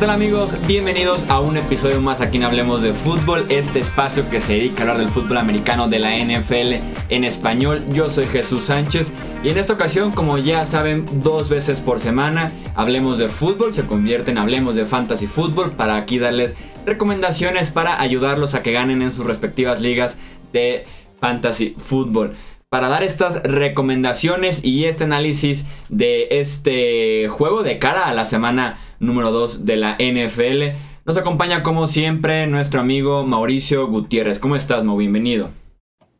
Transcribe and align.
tal 0.00 0.08
amigos? 0.08 0.56
Bienvenidos 0.66 1.28
a 1.28 1.40
un 1.40 1.58
episodio 1.58 2.00
más 2.00 2.22
aquí 2.22 2.38
en 2.38 2.44
Hablemos 2.44 2.80
de 2.80 2.94
Fútbol, 2.94 3.44
este 3.50 3.80
espacio 3.80 4.30
que 4.30 4.40
se 4.40 4.54
dedica 4.54 4.78
a 4.78 4.80
hablar 4.82 4.96
del 4.96 5.10
fútbol 5.10 5.36
americano 5.36 5.88
de 5.88 5.98
la 5.98 6.16
NFL 6.16 6.82
en 7.10 7.24
español. 7.24 7.84
Yo 7.90 8.08
soy 8.08 8.24
Jesús 8.24 8.64
Sánchez 8.64 9.12
y 9.44 9.50
en 9.50 9.58
esta 9.58 9.74
ocasión, 9.74 10.10
como 10.10 10.38
ya 10.38 10.64
saben, 10.64 11.04
dos 11.22 11.50
veces 11.50 11.82
por 11.82 12.00
semana 12.00 12.50
Hablemos 12.74 13.18
de 13.18 13.28
Fútbol 13.28 13.74
se 13.74 13.84
convierte 13.84 14.30
en 14.30 14.38
Hablemos 14.38 14.74
de 14.74 14.86
Fantasy 14.86 15.26
Fútbol 15.26 15.72
para 15.72 15.96
aquí 15.96 16.18
darles 16.18 16.54
recomendaciones 16.86 17.70
para 17.70 18.00
ayudarlos 18.00 18.54
a 18.54 18.62
que 18.62 18.72
ganen 18.72 19.02
en 19.02 19.12
sus 19.12 19.26
respectivas 19.26 19.82
ligas 19.82 20.16
de 20.54 20.86
Fantasy 21.20 21.74
Fútbol 21.76 22.32
para 22.70 22.88
dar 22.88 23.02
estas 23.02 23.42
recomendaciones 23.42 24.64
y 24.64 24.84
este 24.84 25.04
análisis 25.04 25.66
de 25.88 26.28
este 26.30 27.28
juego 27.28 27.64
de 27.64 27.78
cara 27.80 28.06
a 28.06 28.14
la 28.14 28.24
semana 28.24 28.78
número 29.00 29.32
2 29.32 29.66
de 29.66 29.76
la 29.76 29.96
NFL. 29.98 30.78
Nos 31.04 31.16
acompaña 31.16 31.62
como 31.64 31.86
siempre 31.88 32.46
nuestro 32.46 32.80
amigo 32.80 33.26
Mauricio 33.26 33.88
Gutiérrez. 33.88 34.38
¿Cómo 34.38 34.54
estás, 34.54 34.84
Mo? 34.84 34.96
Bienvenido. 34.96 35.50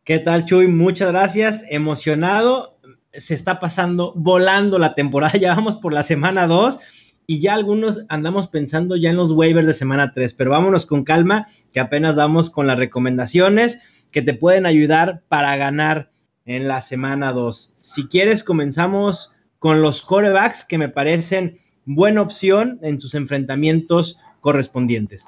¿Qué 0.03 0.19
tal, 0.19 0.45
Chuy? 0.45 0.67
Muchas 0.67 1.11
gracias. 1.11 1.63
Emocionado. 1.69 2.77
Se 3.13 3.33
está 3.33 3.59
pasando 3.59 4.13
volando 4.15 4.79
la 4.79 4.95
temporada. 4.95 5.33
Ya 5.39 5.55
vamos 5.55 5.77
por 5.77 5.93
la 5.93 6.03
semana 6.03 6.47
2 6.47 6.79
y 7.27 7.39
ya 7.39 7.53
algunos 7.53 8.01
andamos 8.09 8.47
pensando 8.47 8.95
ya 8.95 9.11
en 9.11 9.15
los 9.15 9.31
waivers 9.31 9.67
de 9.67 9.73
semana 9.73 10.11
3, 10.11 10.33
pero 10.33 10.51
vámonos 10.51 10.85
con 10.85 11.03
calma, 11.03 11.47
que 11.71 11.79
apenas 11.79 12.15
vamos 12.15 12.49
con 12.49 12.67
las 12.67 12.77
recomendaciones 12.77 13.79
que 14.11 14.21
te 14.21 14.33
pueden 14.33 14.65
ayudar 14.65 15.23
para 15.29 15.55
ganar 15.55 16.11
en 16.45 16.67
la 16.67 16.81
semana 16.81 17.31
2. 17.31 17.71
Si 17.75 18.07
quieres, 18.07 18.43
comenzamos 18.43 19.31
con 19.59 19.81
los 19.81 20.01
corebacks 20.01 20.65
que 20.65 20.77
me 20.77 20.89
parecen 20.89 21.59
buena 21.85 22.21
opción 22.21 22.79
en 22.81 23.01
sus 23.01 23.15
enfrentamientos 23.15 24.17
correspondientes. 24.39 25.27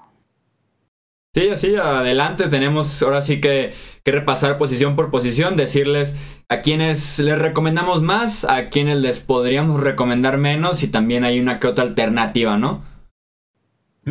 Sí, 1.36 1.50
así, 1.50 1.76
adelante. 1.76 2.48
Tenemos 2.48 3.02
ahora 3.02 3.22
sí 3.22 3.42
que, 3.42 3.73
que, 4.04 4.12
repasar 4.12 4.59
posición 4.59 4.96
por 4.96 5.09
posición, 5.09 5.56
decirles 5.56 6.16
a 6.48 6.62
quienes 6.62 7.18
les 7.18 7.40
recomendamos 7.40 8.04
más, 8.04 8.46
a 8.46 8.70
quienes 8.70 8.98
les 9.00 9.20
podríamos 9.20 9.81
recomendar 9.81 10.38
menos 10.38 10.84
y 10.84 10.90
también 10.90 11.24
hay 11.24 11.40
una 11.40 11.59
que 11.59 11.68
otra 11.68 11.86
alternativa, 11.86 12.58
¿no? 12.58 12.84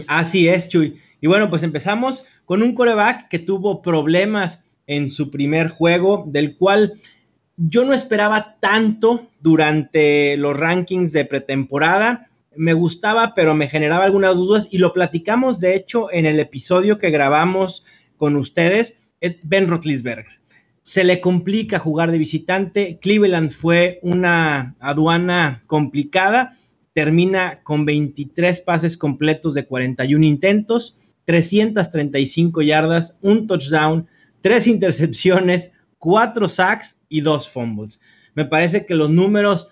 Así 0.08 0.48
es, 0.48 0.68
Chuy. 0.68 0.98
Y 1.20 1.28
bueno, 1.28 1.48
pues 1.48 1.62
empezamos 1.62 2.24
con 2.44 2.62
un 2.62 2.74
coreback 2.74 3.28
que 3.28 3.38
tuvo 3.38 3.82
problemas 3.82 4.60
en 4.86 5.10
su 5.10 5.30
primer 5.30 5.68
juego, 5.68 6.24
del 6.26 6.56
cual 6.56 6.94
yo 7.56 7.84
no 7.84 7.94
esperaba 7.94 8.56
tanto 8.60 9.28
durante 9.40 10.36
los 10.36 10.58
rankings 10.58 11.12
de 11.12 11.24
pretemporada. 11.24 12.28
Me 12.56 12.72
gustaba, 12.74 13.34
pero 13.34 13.54
me 13.54 13.68
generaba 13.68 14.04
algunas 14.04 14.36
dudas 14.36 14.68
y 14.70 14.78
lo 14.78 14.92
platicamos, 14.92 15.60
de 15.60 15.74
hecho, 15.74 16.12
en 16.12 16.26
el 16.26 16.38
episodio 16.38 16.98
que 16.98 17.10
grabamos 17.10 17.84
con 18.16 18.36
ustedes, 18.36 18.94
Ben 19.42 19.68
Roethlisberger. 19.68 20.40
Se 20.82 21.04
le 21.04 21.20
complica 21.20 21.78
jugar 21.78 22.10
de 22.10 22.18
visitante. 22.18 22.98
Cleveland 23.00 23.50
fue 23.50 24.00
una 24.02 24.74
aduana 24.80 25.62
complicada. 25.66 26.56
Termina 26.92 27.62
con 27.62 27.84
23 27.86 28.60
pases 28.62 28.96
completos 28.96 29.54
de 29.54 29.64
41 29.64 30.24
intentos, 30.26 30.96
335 31.24 32.62
yardas, 32.62 33.16
un 33.22 33.46
touchdown, 33.46 34.06
tres 34.40 34.66
intercepciones, 34.66 35.70
cuatro 35.98 36.48
sacks 36.48 36.98
y 37.08 37.20
dos 37.20 37.48
fumbles. 37.48 38.00
Me 38.34 38.44
parece 38.44 38.84
que 38.84 38.94
los 38.94 39.08
números 39.08 39.68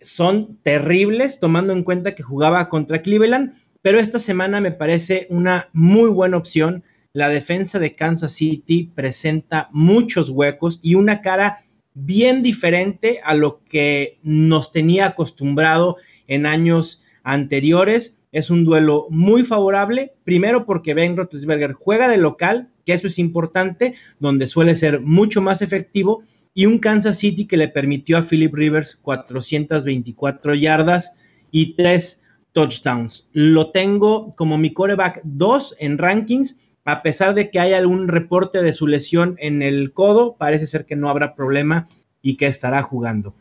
son 0.00 0.58
terribles, 0.62 1.38
tomando 1.38 1.72
en 1.72 1.82
cuenta 1.82 2.14
que 2.14 2.22
jugaba 2.22 2.68
contra 2.68 3.02
Cleveland, 3.02 3.52
pero 3.82 3.98
esta 3.98 4.18
semana 4.18 4.60
me 4.60 4.72
parece 4.72 5.26
una 5.30 5.68
muy 5.72 6.10
buena 6.10 6.36
opción. 6.36 6.82
La 7.12 7.28
defensa 7.28 7.78
de 7.78 7.94
Kansas 7.94 8.32
City 8.32 8.90
presenta 8.94 9.68
muchos 9.72 10.28
huecos 10.28 10.80
y 10.82 10.96
una 10.96 11.22
cara 11.22 11.58
bien 11.94 12.42
diferente 12.42 13.20
a 13.24 13.34
lo 13.34 13.64
que 13.64 14.18
nos 14.22 14.70
tenía 14.70 15.06
acostumbrado 15.06 15.96
en 16.26 16.46
años 16.46 17.00
anteriores. 17.22 18.18
Es 18.32 18.50
un 18.50 18.64
duelo 18.64 19.06
muy 19.08 19.44
favorable, 19.44 20.12
primero 20.24 20.66
porque 20.66 20.92
Ben 20.92 21.16
Roethlisberger 21.16 21.72
juega 21.72 22.08
de 22.08 22.18
local, 22.18 22.68
que 22.84 22.92
eso 22.92 23.06
es 23.06 23.18
importante, 23.18 23.94
donde 24.18 24.46
suele 24.46 24.76
ser 24.76 25.00
mucho 25.00 25.40
más 25.40 25.62
efectivo, 25.62 26.22
y 26.56 26.66
un 26.66 26.78
Kansas 26.78 27.18
City 27.18 27.46
que 27.46 27.56
le 27.56 27.68
permitió 27.68 28.18
a 28.18 28.22
Philip 28.22 28.52
Rivers 28.52 28.98
424 29.02 30.54
yardas 30.54 31.12
y 31.52 31.74
3 31.74 32.22
touchdowns. 32.52 33.28
Lo 33.32 33.70
tengo 33.70 34.34
como 34.34 34.58
mi 34.58 34.72
coreback 34.72 35.20
2 35.22 35.76
en 35.78 35.98
rankings, 35.98 36.56
a 36.84 37.02
pesar 37.02 37.34
de 37.34 37.50
que 37.50 37.60
hay 37.60 37.74
algún 37.74 38.08
reporte 38.08 38.62
de 38.62 38.72
su 38.72 38.86
lesión 38.86 39.36
en 39.38 39.62
el 39.62 39.92
codo, 39.92 40.36
parece 40.36 40.66
ser 40.66 40.86
que 40.86 40.96
no 40.96 41.08
habrá 41.08 41.34
problema 41.34 41.86
y 42.22 42.36
que 42.36 42.46
estará 42.46 42.82
jugando. 42.82 43.34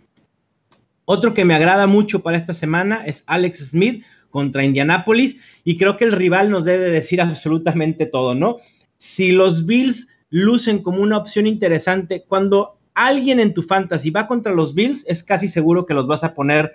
Otro 1.05 1.33
que 1.33 1.45
me 1.45 1.55
agrada 1.55 1.87
mucho 1.87 2.21
para 2.21 2.37
esta 2.37 2.53
semana 2.53 3.03
es 3.05 3.23
Alex 3.25 3.69
Smith 3.69 4.03
contra 4.29 4.65
Indianapolis 4.65 5.37
y 5.63 5.77
creo 5.77 5.95
que 5.97 6.03
el 6.03 6.11
rival 6.11 6.51
nos 6.51 6.65
debe 6.65 6.89
decir 6.89 7.21
absolutamente 7.21 8.05
todo, 8.05 8.35
¿no? 8.35 8.57
si 8.97 9.31
los 9.31 9.65
Bills 9.65 10.07
lucen 10.29 10.81
como 10.81 11.01
una 11.01 11.17
opción 11.17 11.47
interesante, 11.47 12.25
cuando 12.27 12.79
alguien 12.95 13.39
en 13.39 13.53
tu 13.53 13.61
fantasy 13.61 14.09
va 14.09 14.28
contra 14.28 14.53
los 14.53 14.73
Bills, 14.73 15.06
es 15.07 15.23
casi 15.23 15.47
seguro 15.47 15.85
que 15.85 15.94
los 15.94 16.07
vas 16.07 16.23
a 16.23 16.33
poner 16.33 16.73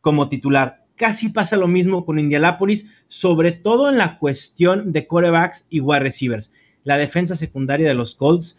como 0.00 0.28
titular. 0.28 0.84
Casi 0.96 1.28
pasa 1.28 1.56
lo 1.56 1.68
mismo 1.68 2.06
con 2.06 2.18
Indianapolis, 2.18 2.86
sobre 3.08 3.52
todo 3.52 3.90
en 3.90 3.98
la 3.98 4.18
cuestión 4.18 4.92
de 4.92 5.06
corebacks 5.06 5.66
y 5.68 5.80
wide 5.80 6.00
receivers. 6.00 6.50
La 6.84 6.96
defensa 6.96 7.36
secundaria 7.36 7.86
de 7.86 7.94
los 7.94 8.14
Colts. 8.14 8.58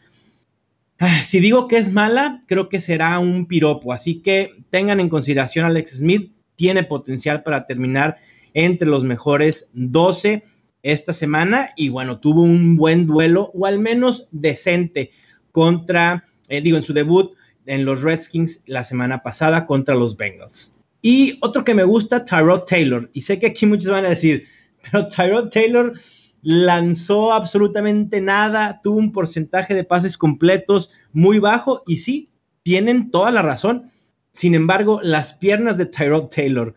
Ah, 1.00 1.22
si 1.23 1.40
digo 1.40 1.68
que 1.68 1.78
es 1.78 1.91
mala, 1.91 2.41
creo 2.45 2.69
que 2.69 2.81
será 2.81 3.18
un 3.19 3.47
piropo. 3.47 3.94
Así 3.94 4.22
que 4.22 4.51
tengan 4.69 5.00
en 5.00 5.09
consideración 5.09 5.66
a 5.66 5.69
Alex 5.69 5.97
Smith. 5.97 6.31
Tiene 6.56 6.84
potencial 6.84 7.41
para 7.41 7.66
terminar 7.66 8.18
entre 8.53 8.88
los 8.88 9.03
mejores 9.03 9.69
12 9.74 10.44
esta 10.84 11.13
semana 11.13 11.72
y 11.75 11.89
bueno, 11.89 12.19
tuvo 12.19 12.41
un 12.41 12.75
buen 12.75 13.06
duelo 13.06 13.51
o 13.53 13.66
al 13.66 13.79
menos 13.79 14.28
decente 14.31 15.12
contra, 15.51 16.25
eh, 16.47 16.62
digo, 16.62 16.78
en 16.78 16.84
su 16.84 16.94
debut 16.94 17.34
en 17.66 17.85
los 17.85 18.02
Redskins 18.02 18.62
la 18.66 18.84
semana 18.84 19.22
pasada 19.24 19.66
contra 19.66 19.96
los 19.96 20.16
Bengals. 20.16 20.72
Y 21.02 21.38
otro 21.41 21.63
que 21.63 21.74
me 21.74 21.84
gusta, 21.84 22.25
Tyrod 22.25 22.63
Taylor. 22.63 23.09
Y 23.13 23.22
sé 23.22 23.40
que 23.40 23.47
aquí 23.47 23.66
muchos 23.66 23.91
van 23.91 24.06
a 24.06 24.09
decir, 24.09 24.46
pero 24.91 25.07
Tyrod 25.07 25.50
Taylor 25.50 25.94
lanzó 26.41 27.34
absolutamente 27.34 28.22
nada, 28.22 28.80
tuvo 28.81 28.97
un 28.97 29.12
porcentaje 29.12 29.74
de 29.74 29.84
pases 29.84 30.18
completos 30.18 30.91
muy 31.12 31.40
bajo 31.40 31.84
y 31.86 31.97
sí, 31.97 32.30
tienen 32.63 33.12
toda 33.12 33.31
la 33.31 33.41
razón. 33.41 33.91
Sin 34.31 34.56
embargo, 34.56 35.00
las 35.03 35.34
piernas 35.34 35.78
de 35.78 35.88
Tyrod 35.88 36.28
Taylor 36.28 36.74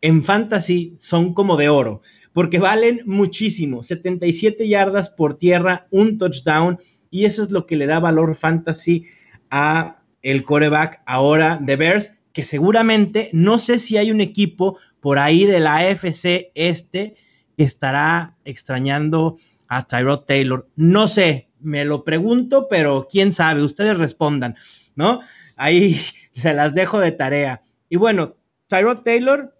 en 0.00 0.24
fantasy 0.24 0.96
son 0.98 1.34
como 1.34 1.56
de 1.56 1.68
oro 1.68 2.02
porque 2.32 2.58
valen 2.58 3.02
muchísimo, 3.06 3.82
77 3.82 4.68
yardas 4.68 5.10
por 5.10 5.38
tierra, 5.38 5.86
un 5.90 6.18
touchdown, 6.18 6.78
y 7.10 7.24
eso 7.24 7.42
es 7.42 7.50
lo 7.50 7.66
que 7.66 7.76
le 7.76 7.86
da 7.86 7.98
valor 7.98 8.36
fantasy 8.36 9.06
a 9.50 10.02
el 10.22 10.44
coreback 10.44 11.02
ahora 11.06 11.58
de 11.60 11.76
Bears, 11.76 12.12
que 12.32 12.44
seguramente 12.44 13.30
no 13.32 13.58
sé 13.58 13.78
si 13.78 13.96
hay 13.96 14.10
un 14.10 14.20
equipo 14.20 14.78
por 15.00 15.18
ahí 15.18 15.44
de 15.44 15.60
la 15.60 15.76
AFC 15.76 16.52
este 16.54 17.16
que 17.56 17.64
estará 17.64 18.36
extrañando 18.44 19.36
a 19.68 19.86
Tyrod 19.86 20.20
Taylor. 20.20 20.68
No 20.76 21.08
sé, 21.08 21.48
me 21.60 21.84
lo 21.84 22.04
pregunto, 22.04 22.68
pero 22.68 23.08
quién 23.10 23.32
sabe, 23.32 23.62
ustedes 23.62 23.96
respondan, 23.96 24.56
¿no? 24.94 25.20
Ahí 25.56 26.00
se 26.34 26.54
las 26.54 26.74
dejo 26.74 27.00
de 27.00 27.12
tarea. 27.12 27.62
Y 27.88 27.96
bueno, 27.96 28.36
Tyrod 28.68 28.98
Taylor 28.98 29.56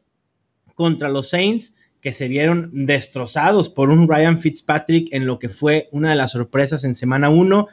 contra 0.75 1.08
los 1.08 1.31
Saints 1.31 1.75
que 2.00 2.12
se 2.12 2.29
vieron 2.29 2.70
destrozados 2.87 3.69
por 3.69 3.91
un 3.91 4.08
Ryan 4.08 4.38
Fitzpatrick 4.38 5.12
en 5.12 5.26
lo 5.26 5.38
que 5.38 5.49
fue 5.49 5.88
una 5.93 6.11
de 6.11 6.17
las 6.17 6.32
sorpresas 6.32 6.85
en 6.85 6.94
semana 6.94 7.29
1. 7.29 7.69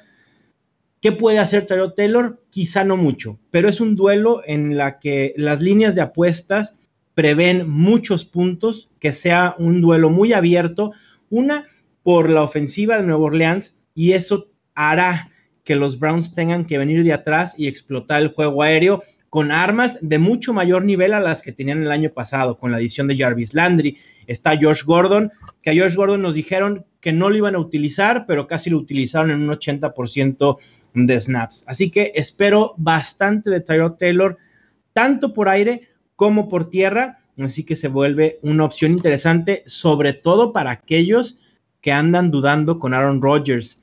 ¿Qué 1.01 1.11
puede 1.11 1.39
hacer 1.39 1.65
Tyrod 1.65 1.93
Taylor? 1.93 2.41
Quizá 2.49 2.83
no 2.83 2.97
mucho, 2.97 3.39
pero 3.51 3.69
es 3.69 3.79
un 3.79 3.95
duelo 3.95 4.41
en 4.45 4.77
la 4.77 4.99
que 4.99 5.33
las 5.37 5.61
líneas 5.61 5.95
de 5.95 6.01
apuestas 6.01 6.75
prevén 7.13 7.69
muchos 7.69 8.25
puntos, 8.25 8.89
que 8.99 9.13
sea 9.13 9.55
un 9.57 9.81
duelo 9.81 10.09
muy 10.09 10.33
abierto, 10.33 10.91
una 11.29 11.65
por 12.03 12.29
la 12.29 12.43
ofensiva 12.43 12.97
de 12.97 13.03
Nueva 13.03 13.25
Orleans 13.25 13.75
y 13.95 14.11
eso 14.11 14.49
hará 14.75 15.29
que 15.63 15.75
los 15.75 15.99
Browns 15.99 16.33
tengan 16.33 16.65
que 16.65 16.77
venir 16.77 17.03
de 17.03 17.13
atrás 17.13 17.53
y 17.57 17.67
explotar 17.67 18.21
el 18.21 18.29
juego 18.29 18.63
aéreo 18.63 19.03
con 19.29 19.51
armas 19.51 19.97
de 20.01 20.19
mucho 20.19 20.53
mayor 20.53 20.85
nivel 20.85 21.13
a 21.13 21.19
las 21.19 21.41
que 21.41 21.51
tenían 21.51 21.83
el 21.83 21.91
año 21.91 22.11
pasado, 22.11 22.57
con 22.57 22.71
la 22.71 22.77
adición 22.77 23.07
de 23.07 23.17
Jarvis 23.17 23.53
Landry. 23.53 23.97
Está 24.25 24.57
George 24.57 24.83
Gordon, 24.85 25.31
que 25.61 25.71
a 25.71 25.73
George 25.73 25.97
Gordon 25.97 26.21
nos 26.21 26.35
dijeron 26.35 26.85
que 27.01 27.11
no 27.11 27.29
lo 27.29 27.37
iban 27.37 27.55
a 27.55 27.59
utilizar, 27.59 28.25
pero 28.25 28.47
casi 28.47 28.69
lo 28.69 28.77
utilizaron 28.77 29.31
en 29.31 29.41
un 29.41 29.49
80% 29.49 30.57
de 30.93 31.21
snaps. 31.21 31.65
Así 31.67 31.89
que 31.91 32.11
espero 32.15 32.73
bastante 32.77 33.49
de 33.49 33.61
Tyrod 33.61 33.93
Taylor, 33.93 34.37
tanto 34.93 35.33
por 35.33 35.49
aire 35.49 35.89
como 36.15 36.49
por 36.49 36.69
tierra. 36.69 37.19
así 37.37 37.63
que 37.63 37.75
se 37.75 37.87
vuelve 37.87 38.39
una 38.41 38.65
opción 38.65 38.93
interesante, 38.93 39.63
sobre 39.67 40.13
todo 40.13 40.53
para 40.53 40.71
aquellos 40.71 41.37
que 41.81 41.91
andan 41.91 42.31
dudando 42.31 42.79
con 42.79 42.93
Aaron 42.93 43.21
Rodgers. 43.21 43.81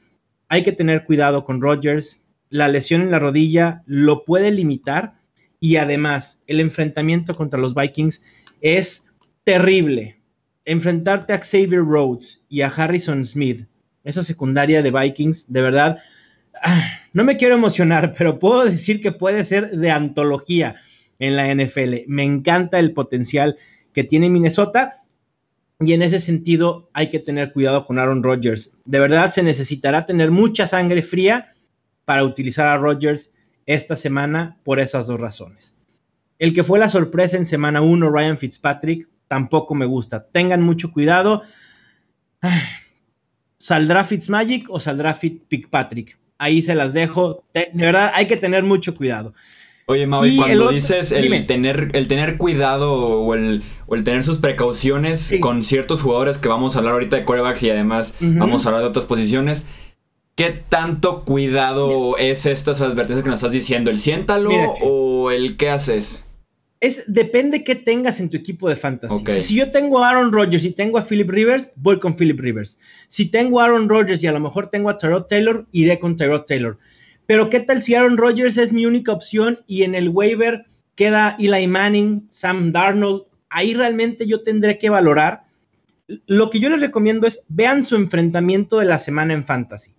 Hay 0.48 0.64
que 0.64 0.72
tener 0.72 1.04
cuidado 1.04 1.44
con 1.44 1.60
Rodgers, 1.60 2.20
la 2.50 2.68
lesión 2.68 3.02
en 3.02 3.10
la 3.10 3.18
rodilla 3.18 3.82
lo 3.86 4.24
puede 4.24 4.50
limitar 4.50 5.14
y 5.60 5.76
además 5.76 6.38
el 6.46 6.60
enfrentamiento 6.60 7.34
contra 7.34 7.60
los 7.60 7.74
Vikings 7.74 8.22
es 8.60 9.04
terrible. 9.44 10.18
Enfrentarte 10.64 11.32
a 11.32 11.38
Xavier 11.38 11.84
Rhodes 11.84 12.40
y 12.48 12.62
a 12.62 12.68
Harrison 12.68 13.24
Smith, 13.26 13.66
esa 14.02 14.22
secundaria 14.22 14.82
de 14.82 14.90
Vikings, 14.90 15.46
de 15.52 15.62
verdad, 15.62 15.98
ah, 16.62 16.98
no 17.12 17.24
me 17.24 17.36
quiero 17.36 17.54
emocionar, 17.54 18.14
pero 18.16 18.38
puedo 18.38 18.64
decir 18.64 19.00
que 19.00 19.12
puede 19.12 19.44
ser 19.44 19.70
de 19.70 19.90
antología 19.90 20.76
en 21.18 21.36
la 21.36 21.52
NFL. 21.54 22.04
Me 22.06 22.22
encanta 22.22 22.78
el 22.78 22.92
potencial 22.92 23.56
que 23.92 24.04
tiene 24.04 24.30
Minnesota 24.30 25.04
y 25.80 25.92
en 25.92 26.02
ese 26.02 26.20
sentido 26.20 26.90
hay 26.92 27.10
que 27.10 27.18
tener 27.18 27.52
cuidado 27.52 27.86
con 27.86 27.98
Aaron 27.98 28.22
Rodgers. 28.22 28.72
De 28.84 28.98
verdad 28.98 29.32
se 29.32 29.42
necesitará 29.42 30.06
tener 30.06 30.30
mucha 30.30 30.66
sangre 30.66 31.02
fría 31.02 31.52
para 32.04 32.24
utilizar 32.24 32.68
a 32.68 32.76
Rodgers 32.76 33.32
esta 33.66 33.96
semana 33.96 34.56
por 34.64 34.80
esas 34.80 35.06
dos 35.06 35.20
razones. 35.20 35.74
El 36.38 36.52
que 36.52 36.64
fue 36.64 36.78
la 36.78 36.88
sorpresa 36.88 37.36
en 37.36 37.46
semana 37.46 37.80
1, 37.80 38.10
Ryan 38.10 38.38
Fitzpatrick, 38.38 39.08
tampoco 39.28 39.74
me 39.74 39.86
gusta. 39.86 40.26
Tengan 40.26 40.62
mucho 40.62 40.92
cuidado. 40.92 41.42
¿Saldrá 43.56 44.04
Fitzmagic 44.04 44.68
o 44.68 44.80
saldrá 44.80 45.14
Fitzpatrick? 45.14 46.18
Ahí 46.38 46.60
se 46.60 46.74
las 46.74 46.92
dejo. 46.92 47.44
De 47.54 47.70
verdad, 47.74 48.12
hay 48.14 48.26
que 48.26 48.36
tener 48.36 48.64
mucho 48.64 48.94
cuidado. 48.94 49.32
Oye, 49.86 50.06
Maui, 50.06 50.36
cuando 50.36 50.70
dices 50.70 51.12
el 51.12 51.44
tener, 51.44 51.90
el 51.92 52.08
tener 52.08 52.38
cuidado 52.38 52.92
o 52.92 53.34
el, 53.34 53.62
tener 54.02 54.22
sus 54.22 54.38
precauciones 54.38 55.34
con 55.40 55.62
ciertos 55.62 56.00
jugadores 56.00 56.38
que 56.38 56.48
vamos 56.48 56.74
a 56.74 56.78
hablar 56.78 56.94
ahorita 56.94 57.16
de 57.16 57.24
corebacks 57.24 57.62
y 57.64 57.70
además 57.70 58.16
vamos 58.20 58.64
a 58.64 58.70
hablar 58.70 58.82
de 58.82 58.88
otras 58.88 59.04
posiciones, 59.04 59.66
¿qué 60.34 60.64
tanto 60.68 61.24
cuidado 61.24 62.16
es 62.18 62.46
estas 62.46 62.80
advertencias 62.80 63.22
que 63.22 63.30
nos 63.30 63.38
estás 63.38 63.52
diciendo? 63.52 63.90
¿El 63.90 63.98
siéntalo 63.98 64.50
o 64.82 65.30
el 65.30 65.56
qué 65.56 65.70
haces? 65.70 66.24
Es, 66.80 67.02
depende 67.06 67.64
qué 67.64 67.76
tengas 67.76 68.20
en 68.20 68.28
tu 68.28 68.36
equipo 68.36 68.68
de 68.68 68.76
fantasy. 68.76 69.24
Si 69.40 69.54
yo 69.54 69.70
tengo 69.70 70.02
a 70.02 70.10
Aaron 70.10 70.32
Rodgers 70.32 70.64
y 70.64 70.72
tengo 70.72 70.98
a 70.98 71.06
Philip 71.06 71.30
Rivers, 71.30 71.70
voy 71.76 71.98
con 71.98 72.14
Philip 72.14 72.38
Rivers. 72.38 72.78
Si 73.08 73.26
tengo 73.26 73.60
a 73.60 73.64
Aaron 73.64 73.88
Rodgers 73.88 74.22
y 74.22 74.26
a 74.26 74.32
lo 74.32 74.40
mejor 74.40 74.68
tengo 74.68 74.90
a 74.90 74.98
Tyrod 74.98 75.24
Taylor, 75.24 75.66
iré 75.72 75.98
con 75.98 76.16
Tyrod 76.16 76.42
Taylor. 76.42 76.78
Pero 77.26 77.48
¿qué 77.48 77.60
tal 77.60 77.80
si 77.80 77.94
Aaron 77.94 78.18
Rodgers 78.18 78.58
es 78.58 78.72
mi 78.72 78.84
única 78.84 79.12
opción 79.12 79.60
y 79.66 79.84
en 79.84 79.94
el 79.94 80.10
waiver 80.10 80.66
queda 80.94 81.36
Eli 81.38 81.66
Manning, 81.66 82.26
Sam 82.28 82.70
Darnold? 82.72 83.22
Ahí 83.48 83.72
realmente 83.72 84.26
yo 84.26 84.42
tendré 84.42 84.78
que 84.78 84.90
valorar. 84.90 85.44
Lo 86.26 86.50
que 86.50 86.58
yo 86.58 86.68
les 86.68 86.82
recomiendo 86.82 87.26
es 87.26 87.40
vean 87.48 87.82
su 87.82 87.96
enfrentamiento 87.96 88.78
de 88.78 88.84
la 88.84 88.98
semana 88.98 89.32
en 89.32 89.46
fantasy. 89.46 89.94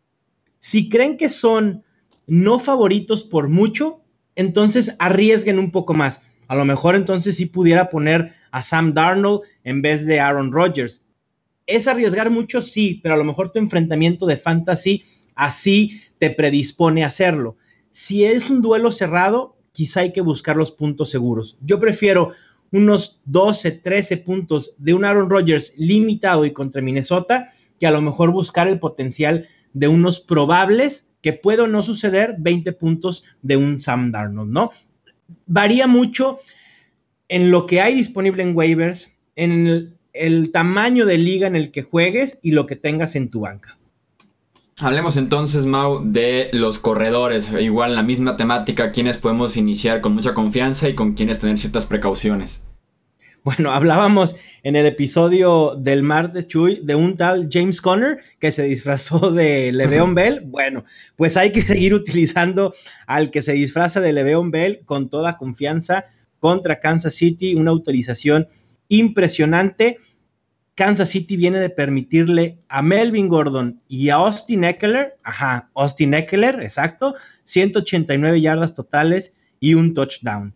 Si 0.67 0.89
creen 0.89 1.15
que 1.17 1.29
son 1.29 1.83
no 2.25 2.57
favoritos 2.57 3.21
por 3.21 3.49
mucho, 3.49 4.01
entonces 4.35 4.95
arriesguen 4.97 5.59
un 5.59 5.69
poco 5.69 5.93
más. 5.93 6.23
A 6.47 6.55
lo 6.55 6.65
mejor 6.65 6.95
entonces 6.95 7.35
sí 7.35 7.45
pudiera 7.45 7.91
poner 7.91 8.31
a 8.49 8.63
Sam 8.63 8.95
Darnold 8.95 9.41
en 9.63 9.83
vez 9.83 10.07
de 10.07 10.19
Aaron 10.19 10.51
Rodgers. 10.51 11.03
¿Es 11.67 11.87
arriesgar 11.87 12.31
mucho? 12.31 12.63
Sí, 12.63 12.99
pero 13.03 13.13
a 13.13 13.17
lo 13.19 13.23
mejor 13.23 13.51
tu 13.51 13.59
enfrentamiento 13.59 14.25
de 14.25 14.37
fantasy 14.37 15.03
así 15.35 16.01
te 16.17 16.31
predispone 16.31 17.03
a 17.03 17.09
hacerlo. 17.09 17.57
Si 17.91 18.25
es 18.25 18.49
un 18.49 18.63
duelo 18.63 18.91
cerrado, 18.91 19.59
quizá 19.71 19.99
hay 19.99 20.13
que 20.13 20.21
buscar 20.21 20.55
los 20.55 20.71
puntos 20.71 21.11
seguros. 21.11 21.59
Yo 21.61 21.79
prefiero 21.79 22.31
unos 22.71 23.21
12, 23.25 23.69
13 23.69 24.17
puntos 24.17 24.73
de 24.79 24.95
un 24.95 25.05
Aaron 25.05 25.29
Rodgers 25.29 25.73
limitado 25.77 26.43
y 26.43 26.53
contra 26.53 26.81
Minnesota 26.81 27.51
que 27.79 27.85
a 27.85 27.91
lo 27.91 28.01
mejor 28.01 28.31
buscar 28.31 28.67
el 28.67 28.79
potencial 28.79 29.47
de 29.75 29.87
unos 29.87 30.19
probables 30.19 31.05
que 31.21 31.33
puedo 31.33 31.67
no 31.67 31.83
suceder 31.83 32.35
20 32.39 32.71
puntos 32.73 33.23
de 33.41 33.57
un 33.57 33.79
Sam 33.79 34.11
Darnold, 34.11 34.51
¿no? 34.51 34.71
Varía 35.45 35.85
mucho 35.85 36.39
en 37.27 37.51
lo 37.51 37.67
que 37.67 37.81
hay 37.81 37.93
disponible 37.93 38.41
en 38.41 38.55
waivers, 38.55 39.11
en 39.35 39.67
el, 39.67 39.93
el 40.13 40.51
tamaño 40.51 41.05
de 41.05 41.17
liga 41.17 41.45
en 41.45 41.55
el 41.55 41.71
que 41.71 41.83
juegues 41.83 42.39
y 42.41 42.51
lo 42.51 42.65
que 42.65 42.75
tengas 42.75 43.15
en 43.15 43.29
tu 43.29 43.41
banca. 43.41 43.77
Hablemos 44.77 45.17
entonces, 45.17 45.65
Mau, 45.65 46.01
de 46.03 46.49
los 46.51 46.79
corredores. 46.79 47.51
Igual 47.51 47.95
la 47.95 48.03
misma 48.03 48.37
temática, 48.37 48.91
quienes 48.91 49.17
podemos 49.17 49.57
iniciar 49.57 50.01
con 50.01 50.13
mucha 50.13 50.33
confianza 50.33 50.89
y 50.89 50.95
con 50.95 51.13
quienes 51.13 51.39
tener 51.39 51.57
ciertas 51.57 51.85
precauciones. 51.85 52.63
Bueno, 53.45 53.71
hablábamos 53.71 54.35
en 54.63 54.75
el 54.75 54.87
episodio 54.87 55.75
del 55.77 56.01
martes, 56.01 56.47
Chuy, 56.47 56.81
de 56.83 56.95
un 56.95 57.15
tal 57.15 57.47
James 57.49 57.79
Conner 57.79 58.19
que 58.39 58.51
se 58.51 58.63
disfrazó 58.63 59.31
de 59.31 59.71
Le'Veon 59.71 60.15
Bell. 60.15 60.41
Bueno, 60.41 60.83
pues 61.15 61.37
hay 61.37 61.51
que 61.51 61.61
seguir 61.61 61.93
utilizando 61.93 62.73
al 63.05 63.29
que 63.29 63.43
se 63.43 63.53
disfraza 63.53 64.01
de 64.01 64.13
Le'Veon 64.13 64.49
Bell 64.49 64.81
con 64.85 65.09
toda 65.09 65.37
confianza 65.37 66.05
contra 66.39 66.79
Kansas 66.79 67.13
City, 67.13 67.53
una 67.53 67.71
utilización 67.71 68.47
impresionante. 68.89 69.97
Kansas 70.73 71.09
City 71.09 71.37
viene 71.37 71.59
de 71.59 71.69
permitirle 71.69 72.57
a 72.67 72.81
Melvin 72.81 73.29
Gordon 73.29 73.79
y 73.87 74.09
a 74.09 74.15
Austin 74.15 74.63
Eckler, 74.63 75.17
ajá, 75.23 75.69
Austin 75.75 76.15
Eckler, 76.15 76.61
exacto, 76.63 77.13
189 77.43 78.41
yardas 78.41 78.73
totales 78.73 79.33
y 79.59 79.75
un 79.75 79.93
touchdown. 79.93 80.55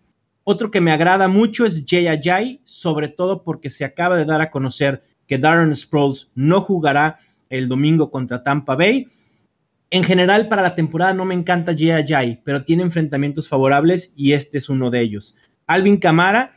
Otro 0.51 0.71
que 0.71 0.81
me 0.81 0.91
agrada 0.91 1.27
mucho 1.27 1.63
es 1.67 1.85
Jay 1.87 2.07
Ajay, 2.07 2.59
sobre 2.63 3.07
todo 3.07 3.43
porque 3.43 3.69
se 3.69 3.85
acaba 3.85 4.17
de 4.17 4.25
dar 4.25 4.41
a 4.41 4.49
conocer 4.49 5.03
que 5.27 5.37
Darren 5.37 5.75
Sproles 5.75 6.31
no 6.33 6.61
jugará 6.61 7.17
el 7.51 7.67
domingo 7.67 8.09
contra 8.09 8.41
Tampa 8.41 8.75
Bay. 8.75 9.05
En 9.91 10.03
general, 10.03 10.47
para 10.47 10.63
la 10.63 10.73
temporada 10.73 11.13
no 11.13 11.23
me 11.23 11.35
encanta 11.35 11.75
Jay 11.77 11.91
Ajay, 11.91 12.41
pero 12.43 12.63
tiene 12.63 12.81
enfrentamientos 12.81 13.47
favorables 13.47 14.11
y 14.15 14.31
este 14.31 14.57
es 14.57 14.69
uno 14.69 14.89
de 14.89 15.01
ellos. 15.01 15.35
Alvin 15.67 15.97
Camara 15.97 16.53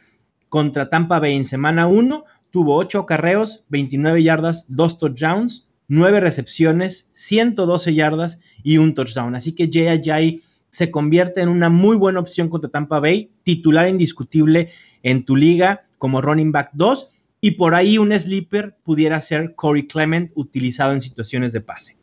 contra 0.49 0.89
Tampa 0.89 1.21
Bay 1.21 1.37
en 1.37 1.45
semana 1.45 1.87
1 1.87 2.25
tuvo 2.51 2.77
8 2.77 3.01
acarreos, 3.01 3.63
29 3.69 4.23
yardas, 4.23 4.65
2 4.69 4.99
touchdowns, 4.99 5.69
9 5.89 6.21
recepciones, 6.21 7.11
112 7.13 7.93
yardas 7.93 8.41
y 8.63 8.79
un 8.79 8.95
touchdown. 8.95 9.35
Así 9.35 9.53
que 9.53 9.69
Jay 9.71 9.89
Ajay 9.89 10.41
se 10.73 10.91
convierte 10.91 11.43
en 11.43 11.51
una 11.51 11.69
muy 11.69 11.97
buena 11.97 12.19
opción 12.19 12.49
contra 12.49 12.71
Tampa 12.71 12.99
Bay, 12.99 13.31
titular 13.43 13.89
indiscutible 13.89 14.71
en 15.03 15.25
tu 15.25 15.37
liga 15.37 15.85
como 15.99 16.23
running 16.23 16.51
back 16.51 16.71
2 16.73 17.09
y 17.43 17.53
por 17.53 17.75
ahí 17.75 17.99
un 17.99 18.19
sleeper 18.19 18.77
pudiera 18.83 19.21
ser 19.21 19.55
Corey 19.55 19.87
Clement 19.87 20.33
utilizado 20.35 20.95
en 20.95 21.03
situaciones 21.03 21.53
de 21.53 21.61
pase. 21.61 21.99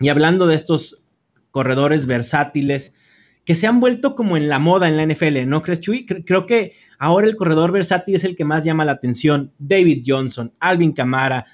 Y 0.00 0.10
hablando 0.10 0.46
de 0.46 0.56
estos 0.56 1.00
corredores 1.50 2.06
versátiles, 2.06 2.92
que 3.44 3.54
se 3.54 3.66
han 3.66 3.80
vuelto 3.80 4.14
como 4.14 4.36
en 4.36 4.48
la 4.48 4.58
moda 4.58 4.88
en 4.88 4.96
la 4.96 5.06
NFL, 5.06 5.46
¿no 5.46 5.62
crees, 5.62 5.80
Chuy? 5.80 6.04
Creo 6.04 6.46
que 6.46 6.74
ahora 6.98 7.26
el 7.26 7.36
corredor 7.36 7.72
versátil 7.72 8.16
es 8.16 8.24
el 8.24 8.36
que 8.36 8.44
más 8.44 8.64
llama 8.64 8.84
la 8.84 8.92
atención. 8.92 9.52
David 9.58 10.04
Johnson, 10.06 10.52
Alvin 10.60 10.92
Camara, 10.92 11.46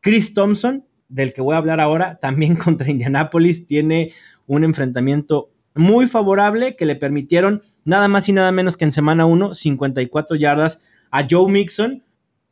Chris 0.00 0.32
Thompson, 0.32 0.84
del 1.08 1.32
que 1.32 1.42
voy 1.42 1.54
a 1.54 1.58
hablar 1.58 1.80
ahora, 1.80 2.18
también 2.18 2.56
contra 2.64 2.90
Indianapolis, 2.90 3.66
tiene 3.66 4.12
un 4.46 4.64
enfrentamiento 4.64 5.50
muy 5.78 6.08
favorable 6.08 6.76
que 6.76 6.84
le 6.84 6.96
permitieron 6.96 7.62
nada 7.84 8.08
más 8.08 8.28
y 8.28 8.32
nada 8.32 8.52
menos 8.52 8.76
que 8.76 8.84
en 8.84 8.92
semana 8.92 9.26
1, 9.26 9.54
54 9.54 10.36
yardas 10.36 10.80
a 11.10 11.26
Joe 11.28 11.50
Mixon, 11.50 12.02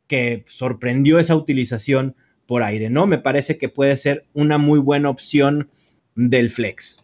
que 0.07 0.45
sorprendió 0.47 1.19
esa 1.19 1.35
utilización 1.35 2.15
por 2.45 2.63
aire, 2.63 2.89
¿no? 2.89 3.05
Me 3.05 3.17
parece 3.17 3.57
que 3.57 3.69
puede 3.69 3.97
ser 3.97 4.25
una 4.33 4.57
muy 4.57 4.79
buena 4.79 5.09
opción 5.09 5.69
del 6.15 6.49
flex. 6.49 7.03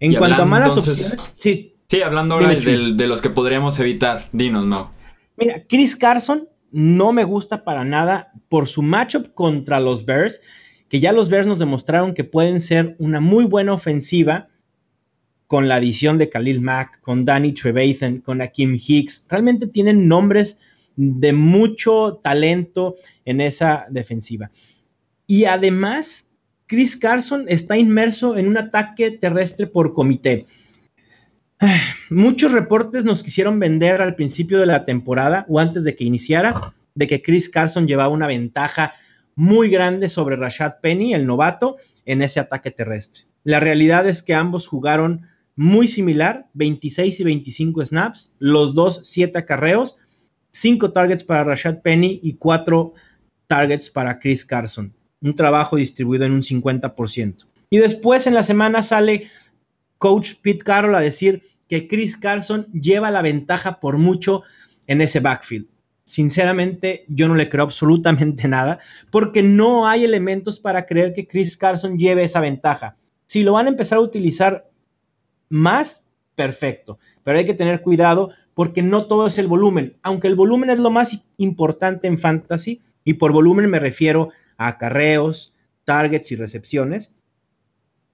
En 0.00 0.14
cuanto 0.14 0.42
a 0.42 0.46
malas 0.46 0.76
opciones, 0.76 1.16
sí. 1.34 1.76
Sí, 1.88 2.02
hablando 2.02 2.34
ahora 2.34 2.54
de, 2.54 3.06
los 3.06 3.20
que 3.20 3.30
podríamos 3.30 3.78
evitar, 3.78 4.24
dinos, 4.32 4.64
no. 4.64 4.90
Mira, 5.36 5.62
Chris 5.68 5.94
Carson 5.94 6.48
no 6.72 7.12
me 7.12 7.22
gusta 7.22 7.64
para 7.64 7.84
nada 7.84 8.32
por 8.48 8.66
su 8.66 8.82
matchup 8.82 9.34
contra 9.34 9.78
los 9.78 10.04
Bears, 10.04 10.40
que 10.92 11.00
ya 11.00 11.14
los 11.14 11.30
Bears 11.30 11.46
nos 11.46 11.58
demostraron 11.58 12.12
que 12.12 12.22
pueden 12.22 12.60
ser 12.60 12.96
una 12.98 13.18
muy 13.18 13.46
buena 13.46 13.72
ofensiva 13.72 14.50
con 15.46 15.66
la 15.66 15.76
adición 15.76 16.18
de 16.18 16.28
Khalil 16.28 16.60
Mack, 16.60 17.00
con 17.00 17.24
Danny 17.24 17.52
Trevathan, 17.52 18.18
con 18.18 18.42
Akim 18.42 18.78
Hicks. 18.78 19.24
Realmente 19.26 19.66
tienen 19.66 20.06
nombres 20.06 20.58
de 20.96 21.32
mucho 21.32 22.20
talento 22.22 22.96
en 23.24 23.40
esa 23.40 23.86
defensiva. 23.88 24.50
Y 25.26 25.46
además, 25.46 26.26
Chris 26.66 26.94
Carson 26.94 27.46
está 27.48 27.78
inmerso 27.78 28.36
en 28.36 28.46
un 28.46 28.58
ataque 28.58 29.12
terrestre 29.12 29.66
por 29.66 29.94
comité. 29.94 30.44
Muchos 32.10 32.52
reportes 32.52 33.06
nos 33.06 33.22
quisieron 33.22 33.58
vender 33.58 34.02
al 34.02 34.14
principio 34.14 34.60
de 34.60 34.66
la 34.66 34.84
temporada 34.84 35.46
o 35.48 35.58
antes 35.58 35.84
de 35.84 35.96
que 35.96 36.04
iniciara 36.04 36.74
de 36.94 37.06
que 37.06 37.22
Chris 37.22 37.48
Carson 37.48 37.88
llevaba 37.88 38.12
una 38.12 38.26
ventaja 38.26 38.92
muy 39.34 39.70
grande 39.70 40.08
sobre 40.08 40.36
Rashad 40.36 40.74
Penny, 40.80 41.14
el 41.14 41.26
novato, 41.26 41.76
en 42.04 42.22
ese 42.22 42.40
ataque 42.40 42.70
terrestre. 42.70 43.24
La 43.44 43.60
realidad 43.60 44.06
es 44.08 44.22
que 44.22 44.34
ambos 44.34 44.66
jugaron 44.66 45.26
muy 45.56 45.88
similar, 45.88 46.48
26 46.54 47.20
y 47.20 47.24
25 47.24 47.84
snaps, 47.84 48.32
los 48.38 48.74
dos 48.74 49.00
7 49.04 49.38
acarreos, 49.38 49.96
5 50.52 50.92
targets 50.92 51.24
para 51.24 51.44
Rashad 51.44 51.80
Penny 51.82 52.20
y 52.22 52.34
4 52.34 52.94
targets 53.46 53.90
para 53.90 54.18
Chris 54.18 54.44
Carson. 54.44 54.94
Un 55.20 55.34
trabajo 55.34 55.76
distribuido 55.76 56.24
en 56.24 56.32
un 56.32 56.42
50%. 56.42 57.46
Y 57.70 57.78
después 57.78 58.26
en 58.26 58.34
la 58.34 58.42
semana 58.42 58.82
sale 58.82 59.30
coach 59.98 60.34
Pete 60.42 60.64
Carroll 60.64 60.94
a 60.94 61.00
decir 61.00 61.42
que 61.68 61.88
Chris 61.88 62.16
Carson 62.16 62.66
lleva 62.72 63.10
la 63.10 63.22
ventaja 63.22 63.80
por 63.80 63.98
mucho 63.98 64.42
en 64.86 65.00
ese 65.00 65.20
backfield. 65.20 65.68
Sinceramente, 66.12 67.06
yo 67.08 67.26
no 67.26 67.34
le 67.34 67.48
creo 67.48 67.64
absolutamente 67.64 68.46
nada 68.56 68.80
porque 69.10 69.42
no 69.42 69.86
hay 69.88 70.04
elementos 70.04 70.60
para 70.60 70.84
creer 70.84 71.14
que 71.14 71.26
Chris 71.26 71.56
Carson 71.56 71.98
lleve 71.98 72.22
esa 72.22 72.38
ventaja. 72.38 72.96
Si 73.24 73.42
lo 73.42 73.54
van 73.54 73.64
a 73.64 73.70
empezar 73.70 73.96
a 73.96 74.02
utilizar 74.02 74.68
más, 75.48 76.02
perfecto, 76.34 76.98
pero 77.24 77.38
hay 77.38 77.46
que 77.46 77.54
tener 77.54 77.80
cuidado 77.80 78.28
porque 78.52 78.82
no 78.82 79.06
todo 79.06 79.26
es 79.26 79.38
el 79.38 79.46
volumen, 79.46 79.96
aunque 80.02 80.28
el 80.28 80.34
volumen 80.34 80.68
es 80.68 80.78
lo 80.78 80.90
más 80.90 81.18
importante 81.38 82.08
en 82.08 82.18
fantasy 82.18 82.82
y 83.04 83.14
por 83.14 83.32
volumen 83.32 83.70
me 83.70 83.80
refiero 83.80 84.28
a 84.58 84.68
acarreos, 84.68 85.54
targets 85.84 86.30
y 86.30 86.36
recepciones. 86.36 87.10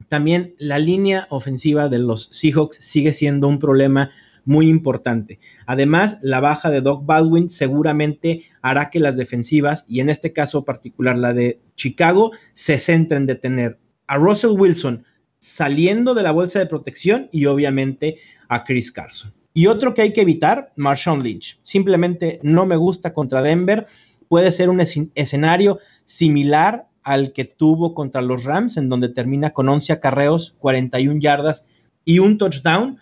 También 0.06 0.54
la 0.58 0.78
línea 0.78 1.26
ofensiva 1.30 1.88
de 1.88 1.98
los 1.98 2.28
Seahawks 2.30 2.76
sigue 2.76 3.12
siendo 3.12 3.48
un 3.48 3.58
problema 3.58 4.12
muy 4.48 4.68
importante. 4.68 5.38
Además, 5.66 6.16
la 6.22 6.40
baja 6.40 6.70
de 6.70 6.80
Doc 6.80 7.04
Baldwin 7.04 7.50
seguramente 7.50 8.44
hará 8.62 8.88
que 8.88 8.98
las 8.98 9.16
defensivas, 9.16 9.84
y 9.86 10.00
en 10.00 10.08
este 10.08 10.32
caso 10.32 10.64
particular 10.64 11.18
la 11.18 11.34
de 11.34 11.60
Chicago, 11.76 12.32
se 12.54 12.78
centren 12.78 13.26
de 13.26 13.34
tener 13.34 13.78
a 14.06 14.16
Russell 14.16 14.58
Wilson 14.58 15.04
saliendo 15.38 16.14
de 16.14 16.22
la 16.22 16.32
bolsa 16.32 16.58
de 16.58 16.66
protección 16.66 17.28
y 17.30 17.44
obviamente 17.44 18.18
a 18.48 18.64
Chris 18.64 18.90
Carson. 18.90 19.34
Y 19.52 19.66
otro 19.66 19.92
que 19.92 20.00
hay 20.02 20.14
que 20.14 20.22
evitar, 20.22 20.72
Marshawn 20.76 21.22
Lynch. 21.22 21.58
Simplemente 21.62 22.40
no 22.42 22.64
me 22.64 22.76
gusta 22.76 23.12
contra 23.12 23.42
Denver. 23.42 23.86
Puede 24.28 24.50
ser 24.50 24.70
un 24.70 24.80
escenario 24.80 25.78
similar 26.06 26.86
al 27.02 27.34
que 27.34 27.44
tuvo 27.44 27.94
contra 27.94 28.22
los 28.22 28.44
Rams, 28.44 28.78
en 28.78 28.88
donde 28.88 29.10
termina 29.10 29.50
con 29.50 29.68
11 29.68 29.92
acarreos, 29.92 30.54
41 30.58 31.20
yardas 31.20 31.66
y 32.04 32.20
un 32.20 32.38
touchdown 32.38 32.98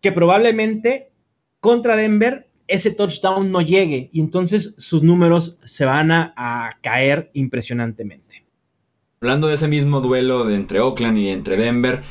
que 0.00 0.12
probablemente 0.12 1.12
contra 1.60 1.96
Denver 1.96 2.50
ese 2.66 2.92
touchdown 2.92 3.50
no 3.50 3.60
llegue 3.60 4.10
y 4.12 4.20
entonces 4.20 4.74
sus 4.78 5.02
números 5.02 5.58
se 5.64 5.84
van 5.84 6.12
a, 6.12 6.78
caer 6.82 7.30
impresionantemente. 7.34 8.44
Hablando 9.20 9.48
de 9.48 9.54
ese 9.54 9.68
mismo 9.68 10.00
duelo 10.00 10.44
de 10.44 10.54
entre 10.54 10.80
Oakland 10.80 11.18
y 11.18 11.28
entre 11.28 11.56
Denver, 11.56 12.02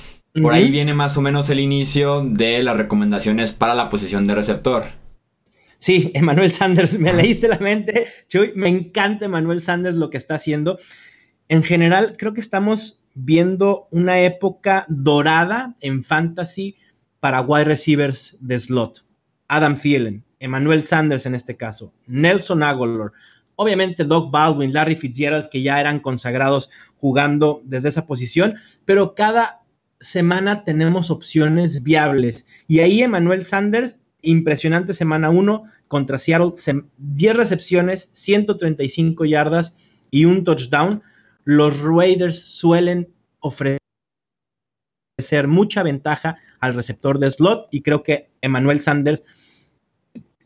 por 0.42 0.54
ahí 0.54 0.70
viene 0.70 0.94
más 0.94 1.18
o 1.18 1.22
menos 1.22 1.50
el 1.50 1.60
inicio 1.60 2.24
de 2.24 2.62
las 2.62 2.78
recomendaciones 2.78 3.52
para 3.52 3.74
la 3.74 3.90
posición 3.90 4.28
de 4.28 4.36
receptor. 4.36 4.84
Sí, 5.80 6.12
Emmanuel 6.14 6.52
Sanders, 6.52 7.00
me 7.00 7.14
leíste 7.14 7.48
la 7.48 7.58
mente. 7.58 8.08
Chuy, 8.28 8.52
me 8.56 8.68
encanta 8.68 9.26
Emmanuel 9.26 9.64
Sanders 9.64 9.96
lo 9.96 10.10
que 10.10 10.18
está 10.18 10.36
haciendo. 10.36 10.78
En 11.48 11.64
general, 11.64 12.16
creo 12.18 12.34
que 12.34 12.42
estamos 12.42 13.02
viendo 13.16 13.88
una 13.92 14.20
época 14.22 14.86
dorada 14.90 15.76
en 15.82 16.04
fantasy 16.04 16.76
para 17.20 17.42
wide 17.42 17.66
receivers 17.66 18.38
de 18.40 18.60
slot. 18.60 19.04
Adam 19.48 19.76
Thielen, 19.76 20.24
Emmanuel 20.40 20.84
Sanders 20.84 21.26
en 21.26 21.36
este 21.36 21.58
caso, 21.58 21.94
Nelson 22.08 22.64
Aguilar, 22.64 23.12
obviamente 23.56 24.04
Doug 24.04 24.32
Baldwin, 24.32 24.72
Larry 24.72 24.96
Fitzgerald, 24.96 25.50
que 25.50 25.62
ya 25.62 25.80
eran 25.80 26.00
consagrados 26.00 26.70
jugando 26.98 27.62
desde 27.66 27.90
esa 27.90 28.06
posición, 28.06 28.56
pero 28.86 29.16
cada 29.16 29.62
semana 30.00 30.64
tenemos 30.64 31.12
opciones 31.12 31.84
viables. 31.84 32.48
Y 32.68 32.80
ahí 32.80 33.02
Emmanuel 33.02 33.46
Sanders, 33.46 33.98
impresionante 34.22 34.94
semana 34.94 35.30
1 35.30 35.64
contra 35.88 36.20
Seattle, 36.20 36.54
10 36.98 37.36
recepciones, 37.36 38.10
135 38.14 39.26
yardas 39.26 39.76
y 40.12 40.26
un 40.26 40.44
touchdown. 40.44 41.02
Los 41.44 41.82
Raiders 41.82 42.40
suelen 42.40 43.10
ofrecer 43.40 43.79
mucha 45.48 45.84
ventaja 45.84 46.38
al 46.60 46.74
receptor 46.74 47.20
de 47.20 47.32
slot 47.32 47.68
y 47.72 47.82
creo 47.82 48.04
que 48.04 48.30
Emmanuel 48.42 48.82
Sanders 48.82 49.24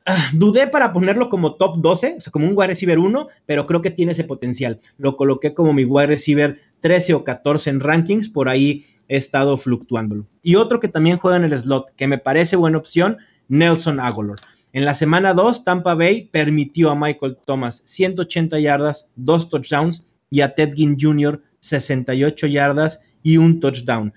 ah, 0.05 0.29
dudé 0.33 0.67
para 0.67 0.93
ponerlo 0.93 1.29
como 1.29 1.55
top 1.55 1.77
12, 1.77 2.15
o 2.17 2.21
sea, 2.21 2.31
como 2.31 2.47
un 2.47 2.53
wide 2.55 2.67
receiver 2.67 2.99
1, 2.99 3.27
pero 3.45 3.67
creo 3.67 3.81
que 3.81 3.91
tiene 3.91 4.11
ese 4.11 4.23
potencial. 4.23 4.79
Lo 4.97 5.15
coloqué 5.17 5.53
como 5.53 5.73
mi 5.73 5.85
wide 5.85 6.07
receiver 6.07 6.59
13 6.81 7.13
o 7.13 7.23
14 7.23 7.69
en 7.69 7.79
rankings, 7.79 8.29
por 8.29 8.49
ahí 8.49 8.85
he 9.07 9.17
estado 9.17 9.57
fluctuándolo. 9.57 10.27
Y 10.41 10.55
otro 10.55 10.79
que 10.79 10.87
también 10.87 11.17
juega 11.17 11.37
en 11.37 11.45
el 11.45 11.57
slot, 11.57 11.95
que 11.95 12.07
me 12.07 12.17
parece 12.17 12.55
buena 12.55 12.77
opción, 12.77 13.17
Nelson 13.47 13.99
Aguilar. 13.99 14.37
En 14.73 14.85
la 14.85 14.95
semana 14.95 15.35
2, 15.35 15.63
Tampa 15.63 15.93
Bay 15.93 16.29
permitió 16.31 16.89
a 16.89 16.95
Michael 16.95 17.37
Thomas 17.45 17.83
180 17.85 18.59
yardas, 18.59 19.07
dos 19.15 19.47
touchdowns 19.47 20.03
y 20.31 20.41
a 20.41 20.55
Ted 20.55 20.73
Ginn 20.73 20.97
Jr. 20.99 21.39
68 21.59 22.47
yardas 22.47 22.99
y 23.21 23.37
un 23.37 23.59
touchdown. 23.59 24.11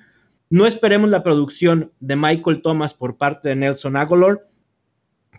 No 0.49 0.67
esperemos 0.67 1.11
la 1.11 1.25
producción 1.25 1.93
de 1.99 2.15
Michael 2.15 2.63
Thomas 2.63 2.95
por 2.95 3.17
parte 3.17 3.49
de 3.49 3.57
Nelson 3.57 3.97
Aguilar, 3.97 4.45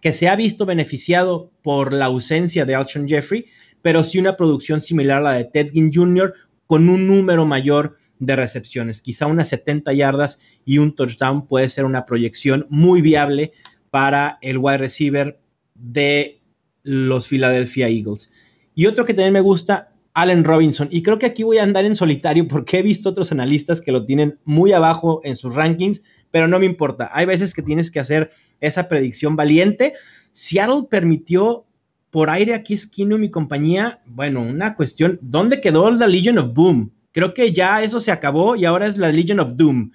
que 0.02 0.12
se 0.12 0.28
ha 0.28 0.36
visto 0.36 0.66
beneficiado 0.66 1.52
por 1.64 1.94
la 1.94 2.06
ausencia 2.06 2.66
de 2.66 2.76
Alshon 2.76 3.08
Jeffrey, 3.08 3.46
pero 3.82 4.04
sí 4.04 4.20
una 4.20 4.36
producción 4.36 4.82
similar 4.82 5.20
a 5.20 5.22
la 5.22 5.34
de 5.34 5.46
Ted 5.46 5.72
Ginn 5.72 5.94
Jr. 5.94 6.34
con 6.66 6.90
un 6.90 7.08
número 7.08 7.46
mayor 7.46 7.96
de 8.20 8.36
recepciones, 8.36 9.02
quizá 9.02 9.28
unas 9.28 9.48
70 9.48 9.94
yardas 9.94 10.40
y 10.66 10.80
un 10.80 10.94
touchdown 10.94 11.48
puede 11.48 11.70
ser 11.70 11.86
una 11.86 12.06
proyección 12.06 12.66
muy 12.70 13.02
viable 13.02 13.54
para 13.92 14.40
el 14.42 14.58
wide 14.58 14.78
receiver 14.78 15.40
de 15.76 16.42
los 16.84 17.28
Philadelphia 17.28 17.88
Eagles. 17.88 18.30
Y 18.76 18.88
otro 18.88 19.06
que 19.06 19.14
también 19.14 19.34
me 19.34 19.42
gusta, 19.42 19.94
Allen 20.18 20.44
Robinson. 20.44 20.88
Y 20.90 21.04
creo 21.04 21.20
que 21.20 21.28
aquí 21.28 21.44
voy 21.44 21.60
a 21.60 21.64
andar 21.64 21.86
en 21.86 21.94
solitario 21.94 22.48
porque 22.48 22.80
he 22.80 22.82
visto 22.82 23.10
otros 23.10 23.32
analistas 23.32 23.82
que 23.82 23.92
lo 23.92 24.04
tienen 24.04 24.40
muy 24.46 24.74
abajo 24.74 25.22
en 25.24 25.36
sus 25.36 25.54
rankings, 25.54 26.02
pero 26.32 26.48
no 26.48 26.58
me 26.58 26.66
importa. 26.66 27.12
Hay 27.14 27.28
veces 27.28 27.54
que 27.54 27.62
tienes 27.62 27.92
que 27.92 28.00
hacer 28.00 28.32
esa 28.60 28.90
predicción 28.90 29.36
valiente. 29.36 29.94
Seattle 30.32 30.88
permitió 30.90 31.68
por 32.10 32.32
aire 32.32 32.56
aquí 32.56 32.74
esquino 32.74 33.20
mi 33.20 33.30
compañía, 33.30 34.02
bueno, 34.08 34.42
una 34.42 34.76
cuestión, 34.76 35.20
¿dónde 35.22 35.62
quedó 35.62 35.92
la 35.92 36.08
Legion 36.08 36.40
of 36.40 36.52
Boom? 36.52 36.92
Creo 37.12 37.36
que 37.36 37.54
ya 37.54 37.84
eso 37.84 38.00
se 38.00 38.12
acabó 38.12 38.56
y 38.56 38.66
ahora 38.66 38.88
es 38.88 38.98
la 38.98 39.12
Legion 39.12 39.40
of 39.40 39.54
Doom. 39.56 39.92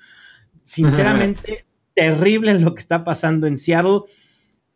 Sinceramente, 0.62 1.66
terrible 1.96 2.56
lo 2.60 2.74
que 2.74 2.80
está 2.80 3.02
pasando 3.02 3.48
en 3.48 3.58
Seattle. 3.58 4.02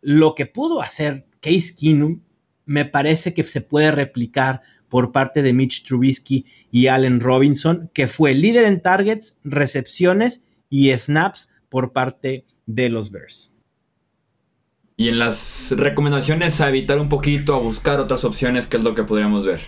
Lo 0.01 0.35
que 0.35 0.47
pudo 0.47 0.83
hacer 0.83 1.25
Case 1.41 1.73
Keenum 1.73 2.21
me 2.65 2.85
parece 2.85 3.33
que 3.33 3.45
se 3.45 3.61
puede 3.61 3.93
replicar 3.93 4.61
por 4.97 5.13
parte 5.13 5.43
de 5.43 5.53
Mitch 5.53 5.85
Trubisky 5.85 6.47
y 6.71 6.87
Allen 6.87 7.21
Robinson, 7.21 7.91
que 7.93 8.09
fue 8.09 8.33
líder 8.33 8.65
en 8.65 8.81
targets, 8.81 9.37
recepciones 9.45 10.43
y 10.71 10.91
snaps 10.97 11.51
por 11.69 11.93
parte 11.93 12.47
de 12.65 12.89
los 12.89 13.11
Bears. 13.11 13.53
Y 14.97 15.11
en 15.11 15.19
las 15.19 15.75
recomendaciones 15.77 16.63
a 16.63 16.71
evitar 16.71 16.99
un 16.99 17.11
poquito, 17.11 17.55
a 17.55 17.59
buscar 17.59 18.01
otras 18.01 18.25
opciones, 18.25 18.67
¿qué 18.67 18.79
es 18.79 18.85
lo 18.85 18.95
que 18.95 19.05
podríamos 19.05 19.45
ver? 19.45 19.61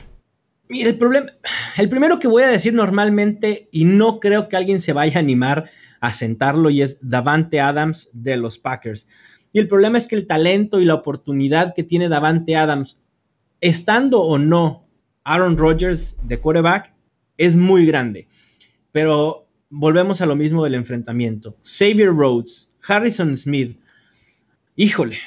Mira, 0.70 0.88
el 0.88 0.96
problema, 0.96 1.30
el 1.76 1.90
primero 1.90 2.18
que 2.18 2.26
voy 2.26 2.44
a 2.44 2.48
decir 2.48 2.72
normalmente, 2.72 3.68
y 3.70 3.84
no 3.84 4.20
creo 4.20 4.48
que 4.48 4.56
alguien 4.56 4.80
se 4.80 4.94
vaya 4.94 5.16
a 5.16 5.18
animar 5.18 5.68
a 6.00 6.14
sentarlo, 6.14 6.70
y 6.70 6.80
es 6.80 6.96
Davante 7.02 7.60
Adams 7.60 8.08
de 8.14 8.38
los 8.38 8.58
Packers. 8.58 9.06
Y 9.52 9.58
el 9.58 9.68
problema 9.68 9.98
es 9.98 10.06
que 10.06 10.16
el 10.16 10.26
talento 10.26 10.80
y 10.80 10.86
la 10.86 10.94
oportunidad 10.94 11.74
que 11.74 11.82
tiene 11.82 12.08
Davante 12.08 12.56
Adams, 12.56 12.98
estando 13.60 14.22
o 14.22 14.38
no 14.38 14.87
Aaron 15.28 15.58
Rodgers 15.58 16.16
de 16.22 16.40
quarterback 16.40 16.90
es 17.36 17.54
muy 17.54 17.84
grande. 17.84 18.28
Pero 18.92 19.46
volvemos 19.68 20.22
a 20.22 20.26
lo 20.26 20.34
mismo 20.34 20.64
del 20.64 20.74
enfrentamiento. 20.74 21.54
Xavier 21.62 22.08
Rhodes, 22.08 22.70
Harrison 22.86 23.36
Smith. 23.36 23.78
Híjole, 24.74 25.18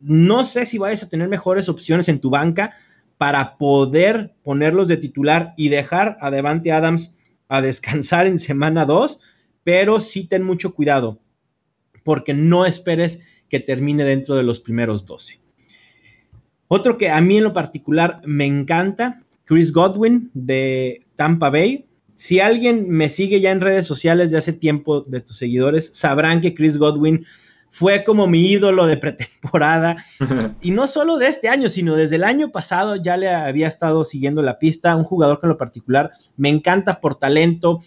no 0.00 0.44
sé 0.44 0.64
si 0.64 0.78
vayas 0.78 1.02
a 1.02 1.10
tener 1.10 1.28
mejores 1.28 1.68
opciones 1.68 2.08
en 2.08 2.20
tu 2.20 2.30
banca 2.30 2.74
para 3.18 3.58
poder 3.58 4.34
ponerlos 4.42 4.88
de 4.88 4.96
titular 4.96 5.52
y 5.58 5.68
dejar 5.68 6.16
a 6.20 6.30
Devante 6.30 6.72
Adams 6.72 7.14
a 7.48 7.60
descansar 7.60 8.26
en 8.26 8.38
semana 8.38 8.86
2, 8.86 9.20
pero 9.62 10.00
sí 10.00 10.24
ten 10.24 10.42
mucho 10.42 10.74
cuidado, 10.74 11.20
porque 12.02 12.32
no 12.32 12.64
esperes 12.64 13.20
que 13.50 13.60
termine 13.60 14.04
dentro 14.04 14.36
de 14.36 14.42
los 14.42 14.60
primeros 14.60 15.04
12. 15.04 15.38
Otro 16.66 16.96
que 16.96 17.10
a 17.10 17.20
mí 17.20 17.36
en 17.36 17.44
lo 17.44 17.52
particular 17.52 18.22
me 18.24 18.46
encanta 18.46 19.23
Chris 19.44 19.72
Godwin 19.72 20.30
de 20.34 21.06
Tampa 21.16 21.50
Bay. 21.50 21.86
Si 22.14 22.40
alguien 22.40 22.88
me 22.88 23.10
sigue 23.10 23.40
ya 23.40 23.50
en 23.50 23.60
redes 23.60 23.86
sociales 23.86 24.30
de 24.30 24.38
hace 24.38 24.52
tiempo 24.52 25.02
de 25.02 25.20
tus 25.20 25.36
seguidores, 25.36 25.90
sabrán 25.92 26.40
que 26.40 26.54
Chris 26.54 26.78
Godwin 26.78 27.26
fue 27.74 28.04
como 28.04 28.28
mi 28.28 28.46
ídolo 28.52 28.86
de 28.86 28.96
pretemporada. 28.96 30.04
y 30.62 30.70
no 30.70 30.86
solo 30.86 31.18
de 31.18 31.26
este 31.26 31.48
año, 31.48 31.68
sino 31.68 31.96
desde 31.96 32.16
el 32.16 32.24
año 32.24 32.52
pasado 32.52 32.94
ya 32.94 33.16
le 33.16 33.28
había 33.28 33.66
estado 33.66 34.04
siguiendo 34.04 34.42
la 34.42 34.60
pista. 34.60 34.94
Un 34.94 35.02
jugador 35.02 35.40
que 35.40 35.46
en 35.46 35.50
lo 35.50 35.58
particular 35.58 36.12
me 36.36 36.50
encanta 36.50 37.00
por 37.00 37.16
talento. 37.16 37.80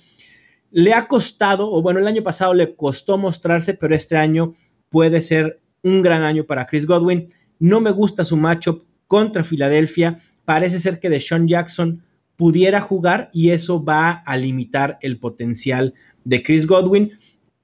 le 0.71 0.93
ha 0.93 1.07
costado, 1.07 1.71
o 1.71 1.81
bueno, 1.81 2.01
el 2.01 2.07
año 2.07 2.21
pasado 2.21 2.53
le 2.53 2.75
costó 2.75 3.17
mostrarse, 3.17 3.73
pero 3.75 3.95
este 3.95 4.17
año 4.17 4.53
puede 4.89 5.21
ser 5.21 5.61
un 5.83 6.01
gran 6.01 6.23
año 6.23 6.43
para 6.43 6.67
Chris 6.67 6.85
Godwin. 6.85 7.29
No 7.57 7.79
me 7.79 7.91
gusta 7.91 8.25
su 8.25 8.35
matchup 8.35 8.83
contra 9.07 9.45
Filadelfia. 9.45 10.19
Parece 10.47 10.79
ser 10.79 11.01
que 11.01 11.09
Deshaun 11.09 11.45
Jackson 11.45 12.03
pudiera 12.37 12.79
jugar 12.79 13.29
y 13.33 13.49
eso 13.49 13.83
va 13.83 14.11
a 14.11 14.37
limitar 14.37 14.97
el 15.01 15.19
potencial 15.19 15.93
de 16.23 16.41
Chris 16.41 16.65
Godwin, 16.65 17.11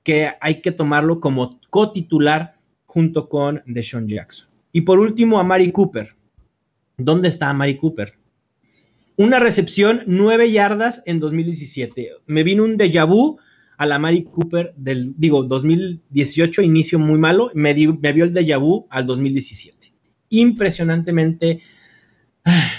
que 0.03 0.31
hay 0.41 0.59
que 0.59 0.73
tomarlo 0.73 1.21
como 1.21 1.61
cotitular 1.69 2.57
junto 2.85 3.29
con 3.29 3.63
Deshaun 3.65 4.09
Jackson. 4.09 4.49
Y 4.73 4.81
por 4.81 4.99
último, 4.99 5.39
a 5.39 5.45
Mari 5.45 5.71
Cooper. 5.71 6.13
¿Dónde 6.97 7.29
está 7.29 7.53
Mari 7.53 7.77
Cooper? 7.77 8.15
Una 9.15 9.39
recepción, 9.39 10.03
nueve 10.05 10.51
yardas 10.51 11.01
en 11.05 11.21
2017. 11.21 12.09
Me 12.25 12.43
vino 12.43 12.65
un 12.65 12.77
déjà 12.77 13.07
vu 13.07 13.37
a 13.77 13.85
la 13.85 13.97
Mari 13.97 14.25
Cooper 14.25 14.73
del, 14.75 15.13
digo, 15.15 15.43
2018, 15.43 16.61
inicio 16.61 16.99
muy 16.99 17.17
malo. 17.17 17.49
Me, 17.53 17.73
me 17.73 18.11
vio 18.11 18.25
el 18.25 18.33
déjà 18.33 18.59
vu 18.59 18.87
al 18.89 19.05
2017. 19.05 19.93
Impresionantemente 20.31 21.61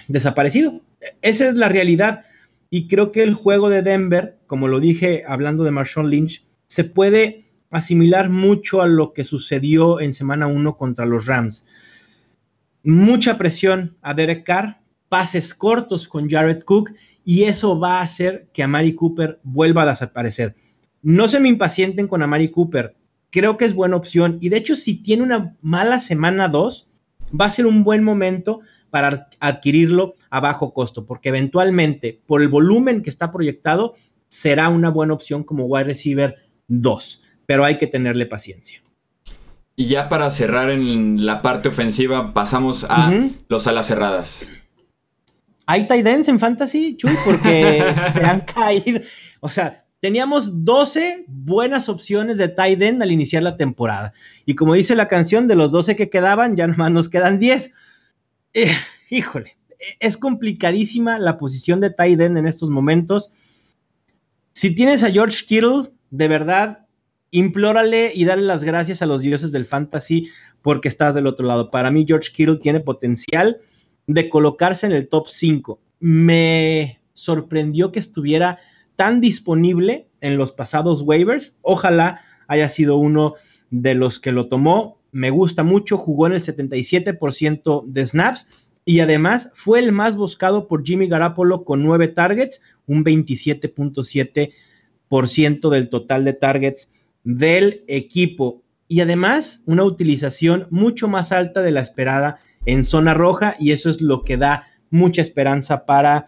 desaparecido. 0.08 0.80
Esa 1.22 1.48
es 1.48 1.54
la 1.54 1.68
realidad. 1.68 2.24
Y 2.70 2.88
creo 2.88 3.12
que 3.12 3.22
el 3.22 3.34
juego 3.34 3.70
de 3.70 3.82
Denver, 3.82 4.36
como 4.46 4.68
lo 4.68 4.80
dije 4.80 5.24
hablando 5.26 5.64
de 5.64 5.70
Marshawn 5.70 6.10
Lynch, 6.10 6.44
se 6.66 6.84
puede 6.84 7.44
asimilar 7.70 8.30
mucho 8.30 8.82
a 8.82 8.86
lo 8.86 9.12
que 9.12 9.24
sucedió 9.24 10.00
en 10.00 10.14
semana 10.14 10.46
1 10.46 10.76
contra 10.76 11.06
los 11.06 11.26
Rams. 11.26 11.66
Mucha 12.82 13.38
presión 13.38 13.96
a 14.02 14.14
Derek 14.14 14.44
Carr, 14.44 14.78
pases 15.08 15.54
cortos 15.54 16.06
con 16.08 16.28
Jared 16.28 16.62
Cook 16.62 16.92
y 17.24 17.44
eso 17.44 17.78
va 17.78 17.98
a 17.98 18.02
hacer 18.02 18.48
que 18.52 18.62
Amari 18.62 18.94
Cooper 18.94 19.40
vuelva 19.42 19.82
a 19.82 19.86
desaparecer. 19.86 20.54
No 21.02 21.28
se 21.28 21.40
me 21.40 21.48
impacienten 21.48 22.08
con 22.08 22.22
Amari 22.22 22.50
Cooper, 22.50 22.94
creo 23.30 23.56
que 23.56 23.64
es 23.64 23.74
buena 23.74 23.96
opción 23.96 24.38
y 24.40 24.48
de 24.48 24.58
hecho 24.58 24.76
si 24.76 24.96
tiene 24.96 25.22
una 25.22 25.56
mala 25.62 26.00
semana 26.00 26.48
2, 26.48 26.88
va 27.40 27.46
a 27.46 27.50
ser 27.50 27.66
un 27.66 27.84
buen 27.84 28.04
momento 28.04 28.60
para 28.94 29.28
adquirirlo 29.40 30.14
a 30.30 30.38
bajo 30.38 30.72
costo, 30.72 31.04
porque 31.04 31.30
eventualmente 31.30 32.20
por 32.28 32.42
el 32.42 32.46
volumen 32.46 33.02
que 33.02 33.10
está 33.10 33.32
proyectado 33.32 33.94
será 34.28 34.68
una 34.68 34.88
buena 34.88 35.14
opción 35.14 35.42
como 35.42 35.64
wide 35.64 35.82
receiver 35.82 36.36
2, 36.68 37.20
pero 37.44 37.64
hay 37.64 37.76
que 37.76 37.88
tenerle 37.88 38.24
paciencia. 38.26 38.80
Y 39.74 39.86
ya 39.86 40.08
para 40.08 40.30
cerrar 40.30 40.70
en 40.70 41.26
la 41.26 41.42
parte 41.42 41.70
ofensiva, 41.70 42.32
pasamos 42.32 42.86
a 42.88 43.12
los 43.48 43.66
alas 43.66 43.86
cerradas. 43.86 44.46
Hay 45.66 45.88
tight 45.88 46.06
ends 46.06 46.28
en 46.28 46.38
fantasy, 46.38 46.96
Chuy, 46.96 47.16
porque 47.24 47.92
se 48.12 48.20
han 48.20 48.42
caído. 48.42 49.00
O 49.40 49.48
sea, 49.48 49.84
teníamos 49.98 50.64
12 50.64 51.24
buenas 51.26 51.88
opciones 51.88 52.38
de 52.38 52.46
tight 52.46 52.80
end 52.80 53.02
al 53.02 53.10
iniciar 53.10 53.42
la 53.42 53.56
temporada. 53.56 54.12
Y 54.46 54.54
como 54.54 54.74
dice 54.74 54.94
la 54.94 55.08
canción, 55.08 55.48
de 55.48 55.56
los 55.56 55.72
12 55.72 55.96
que 55.96 56.10
quedaban, 56.10 56.54
ya 56.54 56.68
nomás 56.68 56.92
nos 56.92 57.08
quedan 57.08 57.40
10. 57.40 57.72
Eh, 58.54 58.72
híjole, 59.10 59.56
es 59.98 60.16
complicadísima 60.16 61.18
la 61.18 61.38
posición 61.38 61.80
de 61.80 61.94
end 61.98 62.38
en 62.38 62.46
estos 62.46 62.70
momentos. 62.70 63.32
Si 64.52 64.74
tienes 64.74 65.02
a 65.02 65.10
George 65.10 65.44
Kittle, 65.46 65.90
de 66.10 66.28
verdad, 66.28 66.86
implórale 67.32 68.12
y 68.14 68.24
dale 68.24 68.42
las 68.42 68.62
gracias 68.62 69.02
a 69.02 69.06
los 69.06 69.20
dioses 69.20 69.50
del 69.50 69.66
fantasy 69.66 70.30
porque 70.62 70.88
estás 70.88 71.14
del 71.14 71.26
otro 71.26 71.46
lado. 71.46 71.70
Para 71.72 71.90
mí, 71.90 72.04
George 72.06 72.30
Kittle 72.32 72.58
tiene 72.58 72.78
potencial 72.78 73.58
de 74.06 74.28
colocarse 74.28 74.86
en 74.86 74.92
el 74.92 75.08
top 75.08 75.28
5. 75.28 75.80
Me 75.98 77.00
sorprendió 77.12 77.90
que 77.90 77.98
estuviera 77.98 78.58
tan 78.94 79.20
disponible 79.20 80.08
en 80.20 80.38
los 80.38 80.52
pasados 80.52 81.02
waivers. 81.02 81.56
Ojalá 81.62 82.20
haya 82.46 82.68
sido 82.68 82.96
uno 82.96 83.34
de 83.70 83.94
los 83.94 84.20
que 84.20 84.30
lo 84.30 84.46
tomó. 84.46 85.00
Me 85.14 85.30
gusta 85.30 85.62
mucho, 85.62 85.96
jugó 85.96 86.26
en 86.26 86.32
el 86.32 86.42
77% 86.42 87.84
de 87.86 88.04
snaps 88.04 88.48
y 88.84 88.98
además 88.98 89.48
fue 89.54 89.78
el 89.78 89.92
más 89.92 90.16
buscado 90.16 90.66
por 90.66 90.84
Jimmy 90.84 91.06
Garapolo 91.06 91.64
con 91.64 91.84
9 91.84 92.08
targets, 92.08 92.60
un 92.88 93.04
27.7% 93.04 95.70
del 95.70 95.88
total 95.88 96.24
de 96.24 96.32
targets 96.32 96.90
del 97.22 97.84
equipo. 97.86 98.64
Y 98.88 99.02
además 99.02 99.62
una 99.66 99.84
utilización 99.84 100.66
mucho 100.70 101.06
más 101.06 101.30
alta 101.30 101.62
de 101.62 101.70
la 101.70 101.80
esperada 101.80 102.40
en 102.66 102.84
zona 102.84 103.14
roja 103.14 103.54
y 103.60 103.70
eso 103.70 103.90
es 103.90 104.02
lo 104.02 104.24
que 104.24 104.36
da 104.36 104.66
mucha 104.90 105.22
esperanza 105.22 105.86
para 105.86 106.26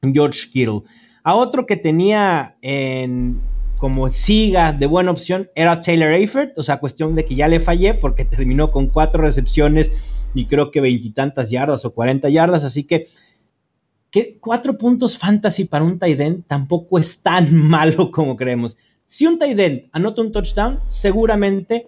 George 0.00 0.48
Kittle. 0.50 0.84
A 1.22 1.34
otro 1.34 1.66
que 1.66 1.76
tenía 1.76 2.56
en 2.62 3.42
como 3.78 4.08
siga 4.08 4.72
de 4.72 4.86
buena 4.86 5.10
opción 5.10 5.50
era 5.54 5.80
Taylor 5.80 6.12
Eifert, 6.12 6.58
o 6.58 6.62
sea, 6.62 6.78
cuestión 6.78 7.14
de 7.14 7.24
que 7.24 7.34
ya 7.34 7.48
le 7.48 7.60
fallé 7.60 7.94
porque 7.94 8.24
terminó 8.24 8.70
con 8.70 8.88
cuatro 8.88 9.22
recepciones 9.22 9.92
y 10.34 10.46
creo 10.46 10.70
que 10.70 10.80
veintitantas 10.80 11.50
yardas 11.50 11.84
o 11.84 11.94
cuarenta 11.94 12.28
yardas, 12.28 12.64
así 12.64 12.84
que, 12.84 13.08
que 14.10 14.38
cuatro 14.40 14.78
puntos 14.78 15.18
fantasy 15.18 15.64
para 15.64 15.84
un 15.84 15.98
tight 15.98 16.20
end 16.20 16.44
tampoco 16.46 16.98
es 16.98 17.20
tan 17.20 17.54
malo 17.68 18.10
como 18.10 18.36
creemos. 18.36 18.76
Si 19.06 19.26
un 19.26 19.38
tight 19.38 19.58
end 19.58 19.82
anota 19.92 20.22
un 20.22 20.32
touchdown, 20.32 20.80
seguramente 20.86 21.86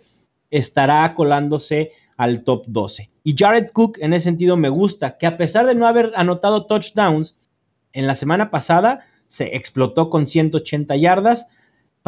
estará 0.50 1.14
colándose 1.14 1.92
al 2.16 2.42
top 2.42 2.64
12. 2.66 3.10
Y 3.24 3.34
Jared 3.36 3.70
Cook 3.72 3.98
en 4.00 4.12
ese 4.12 4.24
sentido 4.24 4.56
me 4.56 4.68
gusta, 4.68 5.18
que 5.18 5.26
a 5.26 5.36
pesar 5.36 5.66
de 5.66 5.74
no 5.74 5.86
haber 5.86 6.12
anotado 6.16 6.66
touchdowns, 6.66 7.36
en 7.92 8.06
la 8.06 8.14
semana 8.14 8.50
pasada 8.50 9.06
se 9.26 9.56
explotó 9.56 10.10
con 10.10 10.26
180 10.26 10.96
yardas. 10.96 11.46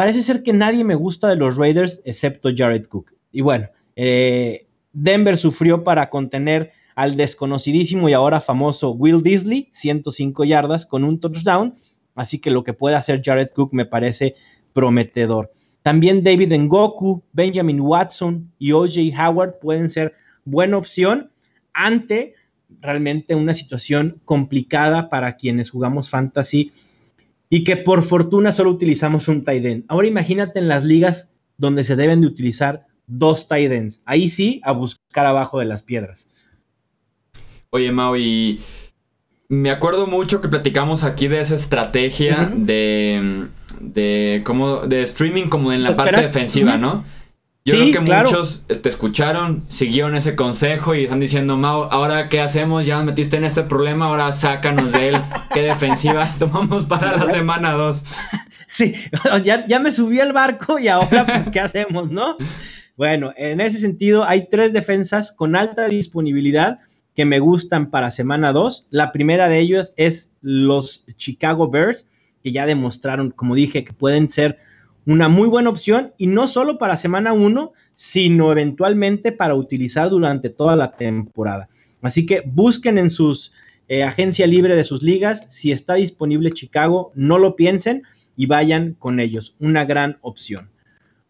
Parece 0.01 0.23
ser 0.23 0.43
que 0.43 0.55
nadie 0.55 0.83
me 0.83 0.95
gusta 0.95 1.29
de 1.29 1.37
los 1.37 1.59
Raiders 1.59 2.01
excepto 2.07 2.49
Jared 2.57 2.87
Cook. 2.87 3.13
Y 3.33 3.43
bueno, 3.43 3.69
eh, 3.97 4.67
Denver 4.95 5.37
sufrió 5.37 5.85
para 5.85 6.09
contener 6.09 6.73
al 6.95 7.19
desconocidísimo 7.19 8.09
y 8.09 8.15
ahora 8.15 8.41
famoso 8.41 8.93
Will 8.93 9.23
Disley, 9.23 9.69
105 9.73 10.45
yardas 10.45 10.87
con 10.87 11.05
un 11.05 11.21
touchdown. 11.21 11.75
Así 12.15 12.39
que 12.39 12.51
lo 12.51 12.65
que 12.65 12.73
puede 12.73 12.97
hacer 12.97 13.21
Jared 13.23 13.51
Cook 13.55 13.75
me 13.75 13.85
parece 13.85 14.37
prometedor. 14.73 15.53
También 15.83 16.25
David 16.25 16.55
Ngoku, 16.55 17.23
Benjamin 17.35 17.83
Watson 17.83 18.51
y 18.59 18.73
OJ 18.73 19.13
Howard 19.19 19.59
pueden 19.61 19.91
ser 19.91 20.15
buena 20.47 20.79
opción 20.79 21.31
ante 21.75 22.33
realmente 22.81 23.35
una 23.35 23.53
situación 23.53 24.19
complicada 24.25 25.11
para 25.11 25.37
quienes 25.37 25.69
jugamos 25.69 26.09
fantasy 26.09 26.73
y 27.51 27.65
que 27.65 27.77
por 27.77 28.05
fortuna 28.05 28.53
solo 28.53 28.71
utilizamos 28.71 29.29
un 29.29 29.45
tight 29.45 29.67
end. 29.67 29.85
Ahora 29.89 30.07
imagínate 30.07 30.61
en 30.61 30.69
las 30.69 30.85
ligas 30.85 31.29
donde 31.59 31.85
se 31.85 31.97
deben 31.97 32.23
de 32.23 32.29
utilizar 32.29 32.87
dos 33.07 33.49
tight 33.49 33.71
ends. 33.71 34.01
Ahí 34.07 34.29
sí, 34.29 34.61
a 34.65 34.73
buscar 34.73 35.27
abajo 35.27 35.59
de 35.59 35.67
las 35.67 35.83
piedras. 35.83 36.29
Oye, 37.71 37.93
Mau, 37.93 38.17
y 38.17 38.61
me 39.49 39.71
acuerdo 39.71 40.07
mucho 40.07 40.41
que 40.41 40.49
platicamos 40.49 41.05
aquí 41.05 41.29
de 41.29 41.41
esa 41.41 41.57
estrategia 41.57 42.51
de 42.55 43.49
de 43.81 44.43
como 44.45 44.87
de 44.87 45.03
streaming 45.03 45.49
como 45.49 45.73
en 45.73 45.83
la 45.83 45.95
parte 45.95 46.21
defensiva, 46.21 46.77
¿no? 46.77 47.05
Yo 47.65 47.75
creo 47.75 47.93
que 47.93 48.01
muchos 48.01 48.65
te 48.67 48.89
escucharon, 48.89 49.65
siguieron 49.69 50.15
ese 50.15 50.35
consejo 50.35 50.95
y 50.95 51.05
están 51.05 51.21
diciendo, 51.21 51.59
Mau, 51.59 51.85
ahora 51.85 52.31
qué 52.31 52.41
hacemos, 52.41 52.87
ya 52.87 52.97
nos 52.97 53.05
metiste 53.05 53.37
en 53.37 53.45
este 53.45 53.65
problema, 53.65 54.07
ahora 54.07 54.33
sácanos 54.33 54.93
de 54.93 55.11
él, 55.11 55.17
qué 55.55 55.63
defensiva 55.63 56.35
tomamos 56.39 56.87
para 56.87 57.17
la 57.17 57.31
semana 57.31 57.73
2. 57.73 58.03
Sí, 58.71 58.95
ya, 59.45 59.67
ya 59.67 59.79
me 59.79 59.91
subí 59.91 60.21
al 60.21 60.33
barco 60.33 60.79
y 60.79 60.89
ahora 60.89 61.27
pues 61.27 61.51
qué 61.51 61.61
hacemos, 61.61 62.11
¿no? 62.11 62.37
Bueno, 62.97 63.33
en 63.37 63.61
ese 63.61 63.79
sentido 63.79 64.25
hay 64.25 64.49
tres 64.49 64.73
defensas 64.73 65.31
con 65.31 65.55
alta 65.55 65.87
disponibilidad 65.87 66.79
que 67.15 67.25
me 67.27 67.41
gustan 67.41 67.91
para 67.91 68.11
semana 68.11 68.53
2. 68.53 68.87
La 68.91 69.13
primera 69.13 69.49
de 69.49 69.59
ellos 69.59 69.93
es 69.97 70.31
los 70.41 71.05
Chicago 71.17 71.69
Bears 71.69 72.09
que 72.43 72.53
ya 72.53 72.67
demostraron, 72.67 73.31
como 73.31 73.55
dije, 73.55 73.85
que 73.85 73.93
pueden 73.93 74.31
ser 74.31 74.59
una 75.07 75.29
muy 75.29 75.49
buena 75.49 75.71
opción 75.71 76.13
y 76.19 76.27
no 76.27 76.49
solo 76.49 76.79
para 76.79 76.97
semana 76.97 77.33
1, 77.33 77.73
sino 77.95 78.53
eventualmente 78.53 79.33
para 79.33 79.55
utilizar 79.55 80.11
durante 80.11 80.51
toda 80.51 80.77
la 80.77 80.93
temporada. 80.93 81.69
Así 82.03 82.27
que 82.27 82.43
busquen 82.47 82.99
en 82.99 83.11
sus 83.11 83.53
eh, 83.89 84.05
agencia 84.05 84.47
libre 84.47 84.77
de 84.77 84.85
sus 84.85 85.03
ligas, 85.03 85.45
si 85.49 85.73
está 85.73 85.95
disponible 85.95 86.53
Chicago, 86.53 87.13
no 87.15 87.39
lo 87.39 87.57
piensen 87.57 88.05
y 88.37 88.47
vayan 88.47 88.95
con 88.95 89.21
ellos. 89.21 89.57
Una 89.59 89.85
gran 89.85 90.19
opción. 90.21 90.71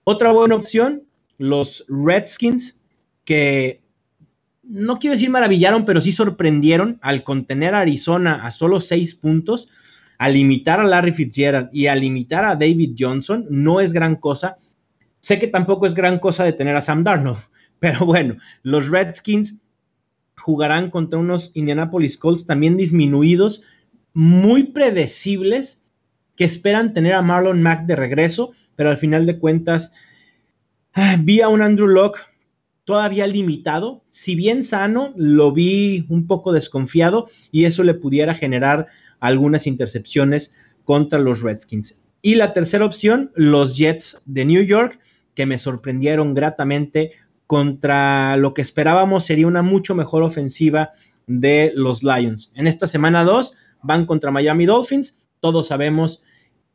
Otra 0.04 0.33
buena 0.33 0.56
opción, 0.56 1.04
los 1.38 1.85
Redskins, 1.88 2.78
que 3.24 3.80
no 4.62 4.98
quiero 4.98 5.14
decir 5.14 5.30
maravillaron, 5.30 5.85
pero 5.85 6.00
sí 6.00 6.12
sorprendieron 6.12 6.98
al 7.02 7.24
contener 7.24 7.74
a 7.74 7.80
Arizona 7.80 8.46
a 8.46 8.50
solo 8.50 8.80
seis 8.80 9.14
puntos 9.14 9.68
a 10.20 10.28
limitar 10.28 10.78
a 10.78 10.85
Larry 10.85 11.12
Fitzgerald 11.12 11.70
y 11.72 11.87
a 11.87 11.94
limitar 11.94 12.44
a 12.44 12.54
David 12.54 12.94
Johnson 12.98 13.46
no 13.48 13.80
es 13.80 13.90
gran 13.90 14.16
cosa. 14.16 14.59
Sé 15.20 15.38
que 15.38 15.46
tampoco 15.46 15.87
es 15.87 15.94
gran 15.94 16.18
cosa 16.18 16.44
de 16.44 16.52
tener 16.52 16.76
a 16.76 16.83
Sam 16.83 17.02
Darnold, 17.02 17.38
pero 17.78 18.04
bueno, 18.04 18.37
los 18.62 18.90
Redskins 18.90 19.56
jugarán 20.37 20.90
contra 20.90 21.18
unos 21.18 21.52
Indianapolis 21.54 22.18
Colts 22.18 22.44
también 22.44 22.76
disminuidos, 22.76 23.62
muy 24.12 24.64
predecibles, 24.64 25.80
que 26.37 26.44
esperan 26.44 26.92
tener 26.92 27.14
a 27.14 27.22
Marlon 27.22 27.62
Mack 27.62 27.87
de 27.87 27.96
regreso, 27.96 28.50
pero 28.76 28.90
al 28.90 28.98
final 28.98 29.24
de 29.24 29.38
cuentas 29.38 29.90
ah, 30.92 31.16
vi 31.18 31.40
a 31.40 31.48
un 31.48 31.62
Andrew 31.62 31.88
Locke 31.88 32.20
todavía 32.85 33.26
limitado, 33.26 34.04
si 34.11 34.35
bien 34.35 34.64
sano, 34.64 35.14
lo 35.16 35.52
vi 35.52 36.04
un 36.11 36.26
poco 36.26 36.52
desconfiado 36.52 37.26
y 37.50 37.64
eso 37.64 37.85
le 37.85 37.94
pudiera 37.94 38.35
generar 38.35 38.88
algunas 39.20 39.66
intercepciones 39.66 40.52
contra 40.85 41.18
los 41.18 41.40
Redskins. 41.42 41.96
Y 42.22 42.35
la 42.35 42.52
tercera 42.52 42.85
opción, 42.85 43.30
los 43.35 43.76
Jets 43.76 44.22
de 44.26 44.44
New 44.44 44.62
York, 44.62 44.98
que 45.35 45.46
me 45.46 45.59
sorprendieron 45.59 46.35
gratamente 46.35 47.12
contra 47.46 48.37
lo 48.37 48.54
que 48.54 48.62
esperábamos 48.62 49.24
sería 49.24 49.46
una 49.46 49.62
mucho 49.62 49.94
mejor 49.94 50.22
ofensiva 50.22 50.90
de 51.26 51.72
los 51.74 52.02
Lions. 52.02 52.50
En 52.54 52.66
esta 52.66 52.87
semana 52.87 53.24
2 53.24 53.54
van 53.83 54.06
contra 54.06 54.30
Miami 54.30 54.66
Dolphins. 54.66 55.16
Todos 55.40 55.68
sabemos 55.68 56.22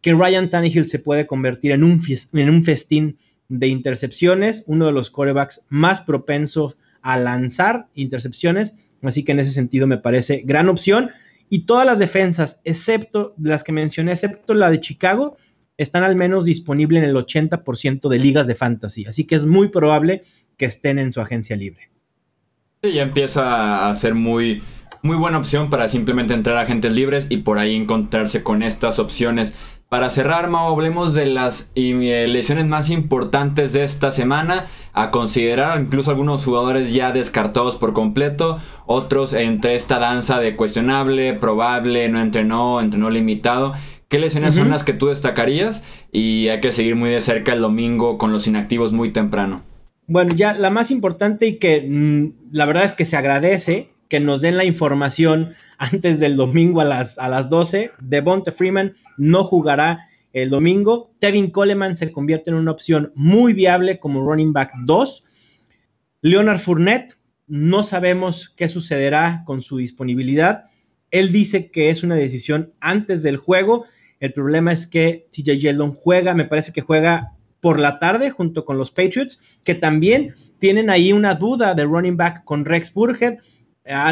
que 0.01 0.13
Ryan 0.13 0.49
Tannehill 0.49 0.87
se 0.87 0.99
puede 0.99 1.27
convertir 1.27 1.71
en 1.71 1.83
un, 1.83 2.01
en 2.33 2.49
un 2.49 2.63
festín 2.63 3.17
de 3.47 3.67
intercepciones, 3.67 4.63
uno 4.65 4.85
de 4.85 4.91
los 4.91 5.09
corebacks 5.09 5.63
más 5.69 6.01
propensos 6.01 6.77
a 7.01 7.17
lanzar 7.17 7.87
intercepciones. 7.93 8.75
Así 9.01 9.23
que 9.23 9.33
en 9.33 9.39
ese 9.39 9.51
sentido 9.51 9.87
me 9.87 9.97
parece 9.97 10.41
gran 10.45 10.69
opción. 10.69 11.11
Y 11.49 11.65
todas 11.65 11.85
las 11.85 11.99
defensas, 11.99 12.59
excepto 12.63 13.35
las 13.41 13.63
que 13.63 13.71
mencioné, 13.71 14.11
excepto 14.11 14.53
la 14.53 14.69
de 14.69 14.79
Chicago, 14.79 15.37
están 15.77 16.03
al 16.03 16.15
menos 16.15 16.45
disponibles 16.45 17.03
en 17.03 17.09
el 17.09 17.15
80% 17.15 18.07
de 18.09 18.19
ligas 18.19 18.47
de 18.47 18.55
fantasy. 18.55 19.05
Así 19.05 19.25
que 19.25 19.35
es 19.35 19.45
muy 19.45 19.69
probable 19.69 20.21
que 20.57 20.65
estén 20.65 20.99
en 20.99 21.11
su 21.11 21.21
agencia 21.21 21.55
libre. 21.55 21.89
ya 22.81 23.01
empieza 23.01 23.89
a 23.89 23.93
ser 23.95 24.15
muy, 24.15 24.61
muy 25.01 25.17
buena 25.17 25.37
opción 25.37 25.69
para 25.69 25.87
simplemente 25.87 26.33
entrar 26.33 26.57
a 26.57 26.61
agentes 26.61 26.93
libres 26.93 27.27
y 27.29 27.37
por 27.37 27.57
ahí 27.57 27.75
encontrarse 27.75 28.43
con 28.43 28.63
estas 28.63 28.99
opciones. 28.99 29.55
Para 29.95 30.09
cerrar, 30.09 30.49
Mao, 30.49 30.73
hablemos 30.73 31.13
de 31.13 31.25
las 31.25 31.71
eh, 31.73 32.25
lesiones 32.27 32.65
más 32.65 32.89
importantes 32.89 33.71
de 33.71 33.85
esta 33.85 34.11
semana. 34.11 34.65
A 34.91 35.09
considerar 35.09 35.79
incluso 35.79 36.11
algunos 36.11 36.43
jugadores 36.43 36.93
ya 36.93 37.13
descartados 37.13 37.77
por 37.77 37.93
completo. 37.93 38.59
Otros 38.87 39.31
entre 39.31 39.75
esta 39.75 39.97
danza 39.97 40.41
de 40.41 40.57
cuestionable, 40.57 41.33
probable, 41.35 42.09
no 42.09 42.19
entrenó, 42.19 42.81
entrenó 42.81 43.09
limitado. 43.09 43.71
¿Qué 44.09 44.19
lesiones 44.19 44.55
son 44.55 44.69
las 44.69 44.83
que 44.83 44.91
tú 44.91 45.07
destacarías? 45.07 45.85
Y 46.11 46.49
hay 46.49 46.59
que 46.59 46.73
seguir 46.73 46.97
muy 46.97 47.11
de 47.11 47.21
cerca 47.21 47.53
el 47.53 47.61
domingo 47.61 48.17
con 48.17 48.33
los 48.33 48.47
inactivos 48.47 48.91
muy 48.91 49.11
temprano. 49.11 49.61
Bueno, 50.07 50.35
ya 50.35 50.53
la 50.55 50.71
más 50.71 50.91
importante 50.91 51.47
y 51.47 51.55
que 51.55 51.85
mm, 51.87 52.51
la 52.51 52.65
verdad 52.65 52.83
es 52.83 52.95
que 52.95 53.05
se 53.05 53.15
agradece 53.15 53.94
que 54.09 54.19
nos 54.19 54.41
den 54.41 54.57
la 54.57 54.65
información 54.65 55.53
antes 55.77 56.19
del 56.19 56.35
domingo 56.35 56.81
a 56.81 56.85
las, 56.85 57.17
a 57.17 57.29
las 57.29 57.49
12. 57.49 57.91
Devonta 57.99 58.51
Freeman 58.51 58.93
no 59.17 59.45
jugará 59.45 60.07
el 60.33 60.49
domingo. 60.49 61.13
Tevin 61.19 61.49
Coleman 61.49 61.97
se 61.97 62.11
convierte 62.11 62.49
en 62.49 62.57
una 62.57 62.71
opción 62.71 63.11
muy 63.15 63.53
viable 63.53 63.99
como 63.99 64.21
running 64.21 64.53
back 64.53 64.73
2. 64.83 65.23
Leonard 66.21 66.59
Fournette, 66.59 67.17
no 67.47 67.83
sabemos 67.83 68.53
qué 68.55 68.67
sucederá 68.67 69.43
con 69.45 69.61
su 69.61 69.77
disponibilidad. 69.77 70.65
Él 71.11 71.31
dice 71.31 71.71
que 71.71 71.89
es 71.89 72.03
una 72.03 72.15
decisión 72.15 72.73
antes 72.79 73.23
del 73.23 73.37
juego. 73.37 73.85
El 74.19 74.33
problema 74.33 74.73
es 74.73 74.87
que 74.87 75.27
TJ 75.31 75.57
Yeldon 75.57 75.93
juega, 75.93 76.33
me 76.33 76.45
parece 76.45 76.73
que 76.73 76.81
juega 76.81 77.31
por 77.61 77.79
la 77.79 77.99
tarde 77.99 78.29
junto 78.29 78.65
con 78.65 78.77
los 78.77 78.91
Patriots, 78.91 79.39
que 79.63 79.75
también 79.75 80.35
tienen 80.59 80.89
ahí 80.89 81.13
una 81.13 81.35
duda 81.35 81.73
de 81.73 81.83
running 81.83 82.17
back 82.17 82.43
con 82.43 82.65
Rex 82.65 82.93
Burhead 82.93 83.37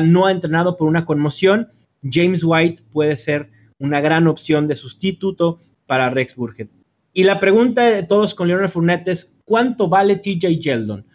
no 0.04 0.26
ha 0.26 0.32
entrenado 0.32 0.78
por 0.78 0.88
una 0.88 1.06
conmoción, 1.06 1.70
James 2.10 2.44
White 2.44 2.84
puede 2.92 3.18
ser 3.18 3.50
una 3.80 4.02
gran 4.02 4.28
opción 4.28 4.68
de 4.68 4.76
sustituto 4.76 5.60
para 5.86 6.10
Rex 6.10 6.36
Burkhead. 6.36 6.68
Y 7.14 7.24
la 7.24 7.40
pregunta 7.40 7.84
de 7.84 8.04
todos 8.04 8.34
con 8.34 8.48
Leonard 8.48 8.70
Fournette 8.70 9.08
es, 9.10 9.34
¿cuánto 9.46 9.88
vale 9.88 10.16
TJ 10.16 10.60
Yeldon? 10.60 11.06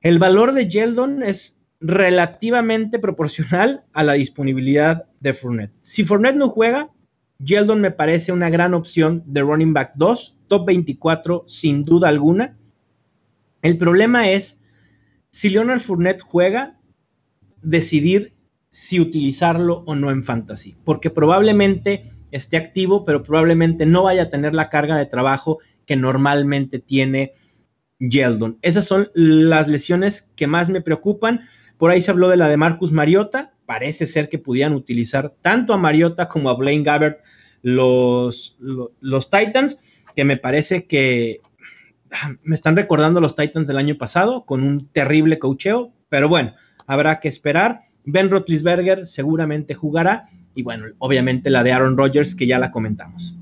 El 0.00 0.18
valor 0.18 0.52
de 0.52 0.68
Yeldon 0.68 1.22
es 1.22 1.56
relativamente 1.80 2.98
proporcional 2.98 3.84
a 3.92 4.02
la 4.02 4.14
disponibilidad 4.14 5.04
de 5.20 5.34
Fournette. 5.34 5.72
Si 5.82 6.04
Fournette 6.04 6.36
no 6.36 6.48
juega, 6.48 6.90
Yeldon 7.38 7.80
me 7.80 7.90
parece 7.90 8.32
una 8.32 8.48
gran 8.48 8.74
opción 8.74 9.22
de 9.26 9.42
running 9.42 9.74
back 9.74 9.92
2, 9.96 10.36
top 10.48 10.66
24 10.66 11.44
sin 11.46 11.84
duda 11.84 12.08
alguna. 12.08 12.56
El 13.60 13.76
problema 13.76 14.30
es, 14.30 14.60
si 15.30 15.50
Leonard 15.50 15.80
Fournette 15.80 16.22
juega, 16.22 16.78
decidir 17.64 18.34
si 18.70 19.00
utilizarlo 19.00 19.84
o 19.86 19.94
no 19.94 20.10
en 20.10 20.24
fantasy, 20.24 20.76
porque 20.84 21.10
probablemente 21.10 22.10
esté 22.32 22.56
activo, 22.56 23.04
pero 23.04 23.22
probablemente 23.22 23.86
no 23.86 24.02
vaya 24.02 24.24
a 24.24 24.28
tener 24.28 24.54
la 24.54 24.68
carga 24.68 24.96
de 24.96 25.06
trabajo 25.06 25.58
que 25.86 25.96
normalmente 25.96 26.80
tiene 26.80 27.32
Yeldon. 28.00 28.58
Esas 28.62 28.86
son 28.86 29.10
las 29.14 29.68
lesiones 29.68 30.28
que 30.34 30.46
más 30.46 30.68
me 30.68 30.80
preocupan. 30.80 31.42
Por 31.78 31.90
ahí 31.90 32.00
se 32.00 32.10
habló 32.10 32.28
de 32.28 32.36
la 32.36 32.48
de 32.48 32.56
Marcus 32.56 32.92
Mariota. 32.92 33.54
Parece 33.66 34.06
ser 34.06 34.28
que 34.28 34.38
pudieran 34.38 34.74
utilizar 34.74 35.34
tanto 35.40 35.72
a 35.72 35.78
Mariota 35.78 36.28
como 36.28 36.50
a 36.50 36.56
Blaine 36.56 36.82
Gabbert 36.82 37.20
los, 37.62 38.56
los, 38.58 39.30
Titans, 39.30 39.78
que 40.14 40.24
me 40.24 40.36
parece 40.36 40.86
que 40.86 41.40
ah, 42.10 42.34
me 42.42 42.54
están 42.54 42.76
recordando 42.76 43.20
los 43.20 43.34
Titans 43.36 43.66
del 43.66 43.78
año 43.78 43.96
pasado 43.96 44.44
con 44.44 44.62
un 44.62 44.88
terrible 44.88 45.38
cocheo, 45.38 45.92
pero 46.10 46.28
bueno, 46.28 46.54
habrá 46.86 47.20
que 47.20 47.28
esperar. 47.28 47.80
Ben 48.04 48.30
Roethlisberger 48.30 49.06
seguramente 49.06 49.74
jugará 49.74 50.26
y 50.54 50.62
bueno, 50.62 50.86
obviamente 50.98 51.50
la 51.50 51.62
de 51.62 51.72
Aaron 51.72 51.96
Rodgers 51.96 52.34
que 52.34 52.46
ya 52.46 52.58
la 52.58 52.70
comentamos. 52.70 53.34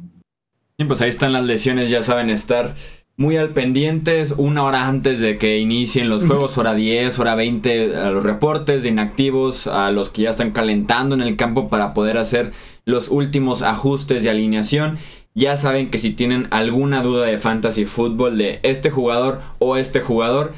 pues 0.87 1.01
ahí 1.01 1.11
están 1.11 1.33
las 1.33 1.45
lesiones, 1.45 1.91
ya 1.91 2.03
saben 2.03 2.31
estar 2.31 2.75
muy 3.17 3.37
al 3.37 3.51
pendientes 3.51 4.35
una 4.37 4.65
hora 4.65 4.89
antes 4.89 5.21
de 5.21 5.39
que 5.39 5.59
inicien 5.59 6.09
los 6.09 6.25
juegos, 6.25 6.57
hora 6.59 6.75
10, 6.75 7.19
hora 7.19 7.35
20, 7.35 7.97
a 7.97 8.11
los 8.11 8.25
reportes 8.25 8.83
de 8.83 8.89
inactivos, 8.89 9.67
a 9.67 9.91
los 9.91 10.09
que 10.09 10.23
ya 10.23 10.31
están 10.31 10.53
calentando 10.53 11.15
en 11.15 11.21
el 11.21 11.37
campo 11.37 11.69
para 11.69 11.93
poder 11.95 12.17
hacer 12.19 12.53
los 12.85 13.11
últimos 13.11 13.63
ajustes 13.63 14.23
de 14.23 14.31
alineación. 14.31 14.99
Ya 15.35 15.57
saben 15.57 15.91
que 15.91 15.99
si 15.99 16.11
tienen 16.11 16.49
alguna 16.51 17.03
duda 17.03 17.27
de 17.27 17.39
fantasy 17.39 17.85
fútbol 17.85 18.37
de 18.37 18.61
este 18.63 18.91
jugador 18.91 19.41
o 19.59 19.77
este 19.77 20.01
jugador, 20.01 20.53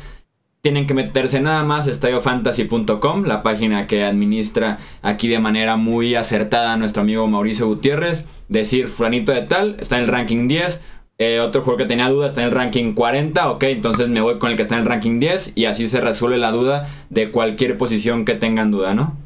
tienen 0.65 0.87
que 0.87 0.95
meterse 0.95 1.43
nada 1.43 1.63
más 1.63 1.87
estadiofantasy.com, 1.89 3.25
la 3.25 3.43
página 3.43 3.87
que 3.87 4.03
administra 4.03 4.79
aquí 5.03 5.29
de 5.29 5.39
manera 5.39 5.77
muy 5.77 6.15
acertada 6.15 6.75
nuestro 6.79 7.03
amigo 7.03 7.27
Mauricio 7.27 7.67
Gutiérrez. 7.67 8.25
Decir, 8.49 8.89
Franito 8.89 9.33
de 9.33 9.43
tal, 9.43 9.77
está 9.79 9.99
en 9.99 10.05
el 10.05 10.09
ranking 10.09 10.49
10. 10.49 10.81
Eh, 11.19 11.41
otro 11.41 11.61
juego 11.61 11.77
que 11.77 11.85
tenía 11.85 12.09
duda 12.09 12.29
está 12.29 12.41
en 12.41 12.49
el 12.49 12.55
ranking 12.55 12.95
40, 12.95 13.51
ok, 13.51 13.63
entonces 13.65 14.09
me 14.09 14.23
voy 14.23 14.39
con 14.39 14.51
el 14.51 14.57
que 14.57 14.63
está 14.63 14.77
en 14.77 14.85
el 14.85 14.89
ranking 14.89 15.21
10 15.21 15.53
y 15.55 15.67
así 15.67 15.87
se 15.87 16.01
resuelve 16.01 16.39
la 16.39 16.51
duda 16.51 16.89
de 17.11 17.31
cualquier 17.31 17.77
posición 17.77 18.25
que 18.25 18.35
tengan 18.35 18.71
duda, 18.71 18.95
¿no? 18.95 19.19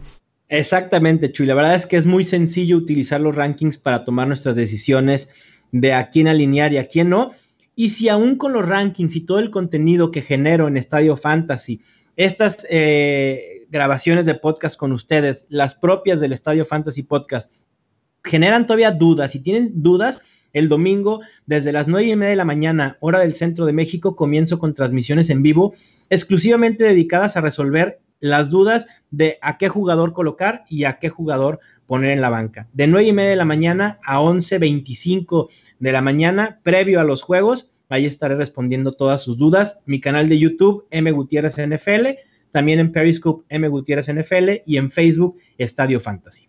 Exactamente, 0.48 1.30
Chuy. 1.30 1.46
La 1.46 1.54
verdad 1.54 1.76
es 1.76 1.86
que 1.86 1.98
es 1.98 2.04
muy 2.04 2.24
sencillo 2.24 2.76
utilizar 2.76 3.20
los 3.20 3.36
rankings 3.36 3.78
para 3.78 4.04
tomar 4.04 4.26
nuestras 4.26 4.56
decisiones 4.56 5.28
de 5.70 5.92
a 5.92 6.10
quién 6.10 6.26
alinear 6.26 6.72
y 6.72 6.78
a 6.78 6.88
quién 6.88 7.10
no. 7.10 7.30
Y 7.80 7.90
si 7.90 8.08
aún 8.08 8.34
con 8.34 8.52
los 8.52 8.66
rankings 8.66 9.14
y 9.14 9.20
todo 9.20 9.38
el 9.38 9.52
contenido 9.52 10.10
que 10.10 10.20
genero 10.20 10.66
en 10.66 10.76
Estadio 10.76 11.16
Fantasy, 11.16 11.80
estas 12.16 12.66
eh, 12.70 13.66
grabaciones 13.70 14.26
de 14.26 14.34
podcast 14.34 14.76
con 14.76 14.90
ustedes, 14.90 15.46
las 15.48 15.76
propias 15.76 16.18
del 16.18 16.32
Estadio 16.32 16.64
Fantasy 16.64 17.04
Podcast, 17.04 17.52
generan 18.24 18.66
todavía 18.66 18.90
dudas, 18.90 19.30
si 19.30 19.38
tienen 19.38 19.70
dudas, 19.76 20.22
el 20.52 20.68
domingo 20.68 21.20
desde 21.46 21.70
las 21.70 21.86
nueve 21.86 22.08
y 22.08 22.16
media 22.16 22.30
de 22.30 22.36
la 22.36 22.44
mañana, 22.44 22.96
hora 22.98 23.20
del 23.20 23.34
centro 23.34 23.64
de 23.64 23.72
México, 23.72 24.16
comienzo 24.16 24.58
con 24.58 24.74
transmisiones 24.74 25.30
en 25.30 25.44
vivo 25.44 25.72
exclusivamente 26.10 26.82
dedicadas 26.82 27.36
a 27.36 27.42
resolver 27.42 28.00
las 28.20 28.50
dudas 28.50 28.86
de 29.10 29.38
a 29.42 29.58
qué 29.58 29.68
jugador 29.68 30.12
colocar 30.12 30.64
y 30.68 30.84
a 30.84 30.98
qué 30.98 31.08
jugador 31.08 31.60
poner 31.86 32.10
en 32.10 32.20
la 32.20 32.30
banca. 32.30 32.68
De 32.72 32.86
9 32.86 33.08
y 33.08 33.12
media 33.12 33.30
de 33.30 33.36
la 33.36 33.44
mañana 33.44 33.98
a 34.04 34.20
11.25 34.20 35.48
de 35.78 35.92
la 35.92 36.02
mañana, 36.02 36.60
previo 36.62 37.00
a 37.00 37.04
los 37.04 37.22
juegos, 37.22 37.70
ahí 37.88 38.06
estaré 38.06 38.36
respondiendo 38.36 38.92
todas 38.92 39.22
sus 39.22 39.38
dudas. 39.38 39.78
Mi 39.86 40.00
canal 40.00 40.28
de 40.28 40.38
YouTube, 40.38 40.86
M. 40.90 41.10
Gutiérrez 41.10 41.56
NFL, 41.58 42.18
también 42.50 42.80
en 42.80 42.92
Periscope, 42.92 43.44
M. 43.48 43.68
Gutiérrez 43.68 44.12
NFL 44.12 44.62
y 44.66 44.76
en 44.76 44.90
Facebook, 44.90 45.38
Estadio 45.56 46.00
Fantasy. 46.00 46.48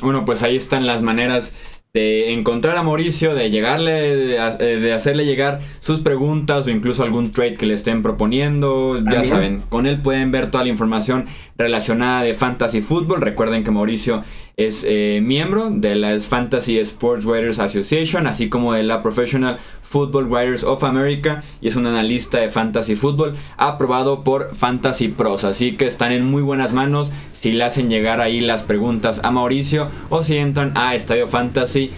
Bueno, 0.00 0.24
pues 0.24 0.42
ahí 0.42 0.56
están 0.56 0.86
las 0.86 1.02
maneras 1.02 1.54
de 1.94 2.32
encontrar 2.32 2.78
a 2.78 2.82
Mauricio, 2.82 3.34
de 3.34 3.50
llegarle, 3.50 4.16
de, 4.16 4.92
hacerle 4.94 5.26
llegar 5.26 5.60
sus 5.78 6.00
preguntas 6.00 6.66
o 6.66 6.70
incluso 6.70 7.02
algún 7.02 7.32
trade 7.32 7.56
que 7.56 7.66
le 7.66 7.74
estén 7.74 8.02
proponiendo. 8.02 8.98
Ya 9.10 9.24
saben, 9.24 9.62
con 9.68 9.86
él 9.86 10.00
pueden 10.00 10.32
ver 10.32 10.50
toda 10.50 10.64
la 10.64 10.70
información 10.70 11.26
relacionada 11.62 12.22
de 12.22 12.34
Fantasy 12.34 12.82
Football. 12.82 13.20
Recuerden 13.20 13.64
que 13.64 13.70
Mauricio 13.70 14.22
es 14.56 14.84
eh, 14.86 15.20
miembro 15.22 15.70
de 15.70 15.94
la 15.96 16.18
Fantasy 16.20 16.78
Sports 16.78 17.24
Writers 17.24 17.58
Association, 17.58 18.26
así 18.26 18.48
como 18.48 18.74
de 18.74 18.82
la 18.82 19.00
Professional 19.00 19.58
Football 19.82 20.26
Writers 20.26 20.64
of 20.64 20.84
America 20.84 21.42
y 21.60 21.68
es 21.68 21.76
un 21.76 21.86
analista 21.86 22.38
de 22.38 22.50
Fantasy 22.50 22.96
Football 22.96 23.34
aprobado 23.56 24.24
por 24.24 24.54
Fantasy 24.54 25.08
Pros. 25.08 25.44
Así 25.44 25.72
que 25.72 25.86
están 25.86 26.12
en 26.12 26.26
muy 26.26 26.42
buenas 26.42 26.72
manos 26.72 27.12
si 27.32 27.52
le 27.52 27.64
hacen 27.64 27.88
llegar 27.88 28.20
ahí 28.20 28.40
las 28.40 28.62
preguntas 28.62 29.20
a 29.24 29.30
Mauricio 29.30 29.88
o 30.10 30.22
si 30.22 30.36
entran 30.36 30.72
a 30.76 30.94
Estadio 30.94 31.26
Fantasy 31.26 31.90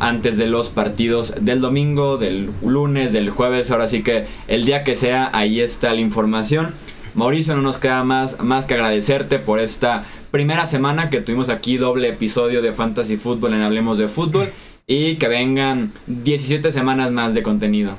antes 0.00 0.36
de 0.36 0.46
los 0.46 0.68
partidos 0.68 1.34
del 1.40 1.60
domingo, 1.60 2.18
del 2.18 2.50
lunes, 2.62 3.12
del 3.12 3.30
jueves, 3.30 3.70
ahora 3.70 3.86
sí 3.86 4.02
que 4.02 4.26
el 4.48 4.64
día 4.64 4.84
que 4.84 4.94
sea, 4.94 5.30
ahí 5.32 5.60
está 5.60 5.94
la 5.94 6.00
información. 6.00 6.74
Mauricio, 7.14 7.56
no 7.56 7.62
nos 7.62 7.78
queda 7.78 8.04
más, 8.04 8.40
más 8.40 8.64
que 8.64 8.74
agradecerte 8.74 9.38
por 9.38 9.58
esta 9.58 10.04
primera 10.30 10.66
semana 10.66 11.10
que 11.10 11.20
tuvimos 11.20 11.48
aquí 11.48 11.76
doble 11.76 12.08
episodio 12.08 12.62
de 12.62 12.72
Fantasy 12.72 13.16
Football 13.16 13.54
en 13.54 13.62
Hablemos 13.62 13.98
de 13.98 14.08
Fútbol 14.08 14.52
y 14.86 15.16
que 15.16 15.28
vengan 15.28 15.92
17 16.06 16.70
semanas 16.70 17.10
más 17.10 17.34
de 17.34 17.42
contenido. 17.42 17.98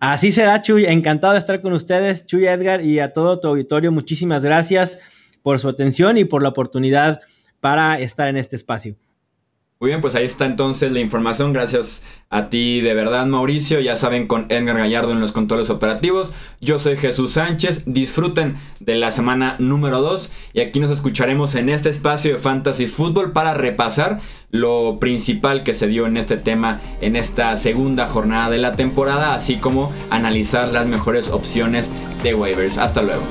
Así 0.00 0.32
será, 0.32 0.60
Chuy. 0.60 0.84
Encantado 0.84 1.32
de 1.32 1.38
estar 1.38 1.62
con 1.62 1.72
ustedes, 1.72 2.26
Chuy 2.26 2.46
Edgar, 2.46 2.84
y 2.84 2.98
a 2.98 3.12
todo 3.14 3.40
tu 3.40 3.48
auditorio. 3.48 3.90
Muchísimas 3.90 4.44
gracias 4.44 4.98
por 5.42 5.58
su 5.60 5.68
atención 5.68 6.18
y 6.18 6.24
por 6.24 6.42
la 6.42 6.50
oportunidad 6.50 7.20
para 7.60 7.98
estar 7.98 8.28
en 8.28 8.36
este 8.36 8.56
espacio. 8.56 8.96
Muy 9.84 9.90
bien, 9.90 10.00
pues 10.00 10.14
ahí 10.14 10.24
está 10.24 10.46
entonces 10.46 10.92
la 10.92 11.00
información. 11.00 11.52
Gracias 11.52 12.04
a 12.30 12.48
ti 12.48 12.80
de 12.80 12.94
verdad, 12.94 13.26
Mauricio. 13.26 13.80
Ya 13.80 13.96
saben, 13.96 14.26
con 14.26 14.46
Edgar 14.48 14.78
Gallardo 14.78 15.12
en 15.12 15.20
los 15.20 15.32
controles 15.32 15.68
operativos. 15.68 16.32
Yo 16.58 16.78
soy 16.78 16.96
Jesús 16.96 17.32
Sánchez. 17.32 17.82
Disfruten 17.84 18.56
de 18.80 18.94
la 18.94 19.10
semana 19.10 19.56
número 19.58 20.00
2. 20.00 20.32
Y 20.54 20.60
aquí 20.60 20.80
nos 20.80 20.90
escucharemos 20.90 21.54
en 21.54 21.68
este 21.68 21.90
espacio 21.90 22.32
de 22.32 22.38
Fantasy 22.38 22.86
Football 22.86 23.32
para 23.32 23.52
repasar 23.52 24.20
lo 24.50 24.96
principal 24.98 25.64
que 25.64 25.74
se 25.74 25.86
dio 25.86 26.06
en 26.06 26.16
este 26.16 26.38
tema 26.38 26.80
en 27.02 27.14
esta 27.14 27.54
segunda 27.58 28.06
jornada 28.06 28.48
de 28.48 28.56
la 28.56 28.72
temporada, 28.72 29.34
así 29.34 29.56
como 29.56 29.92
analizar 30.08 30.68
las 30.68 30.86
mejores 30.86 31.28
opciones 31.28 31.90
de 32.22 32.34
waivers. 32.34 32.78
Hasta 32.78 33.02
luego. 33.02 33.22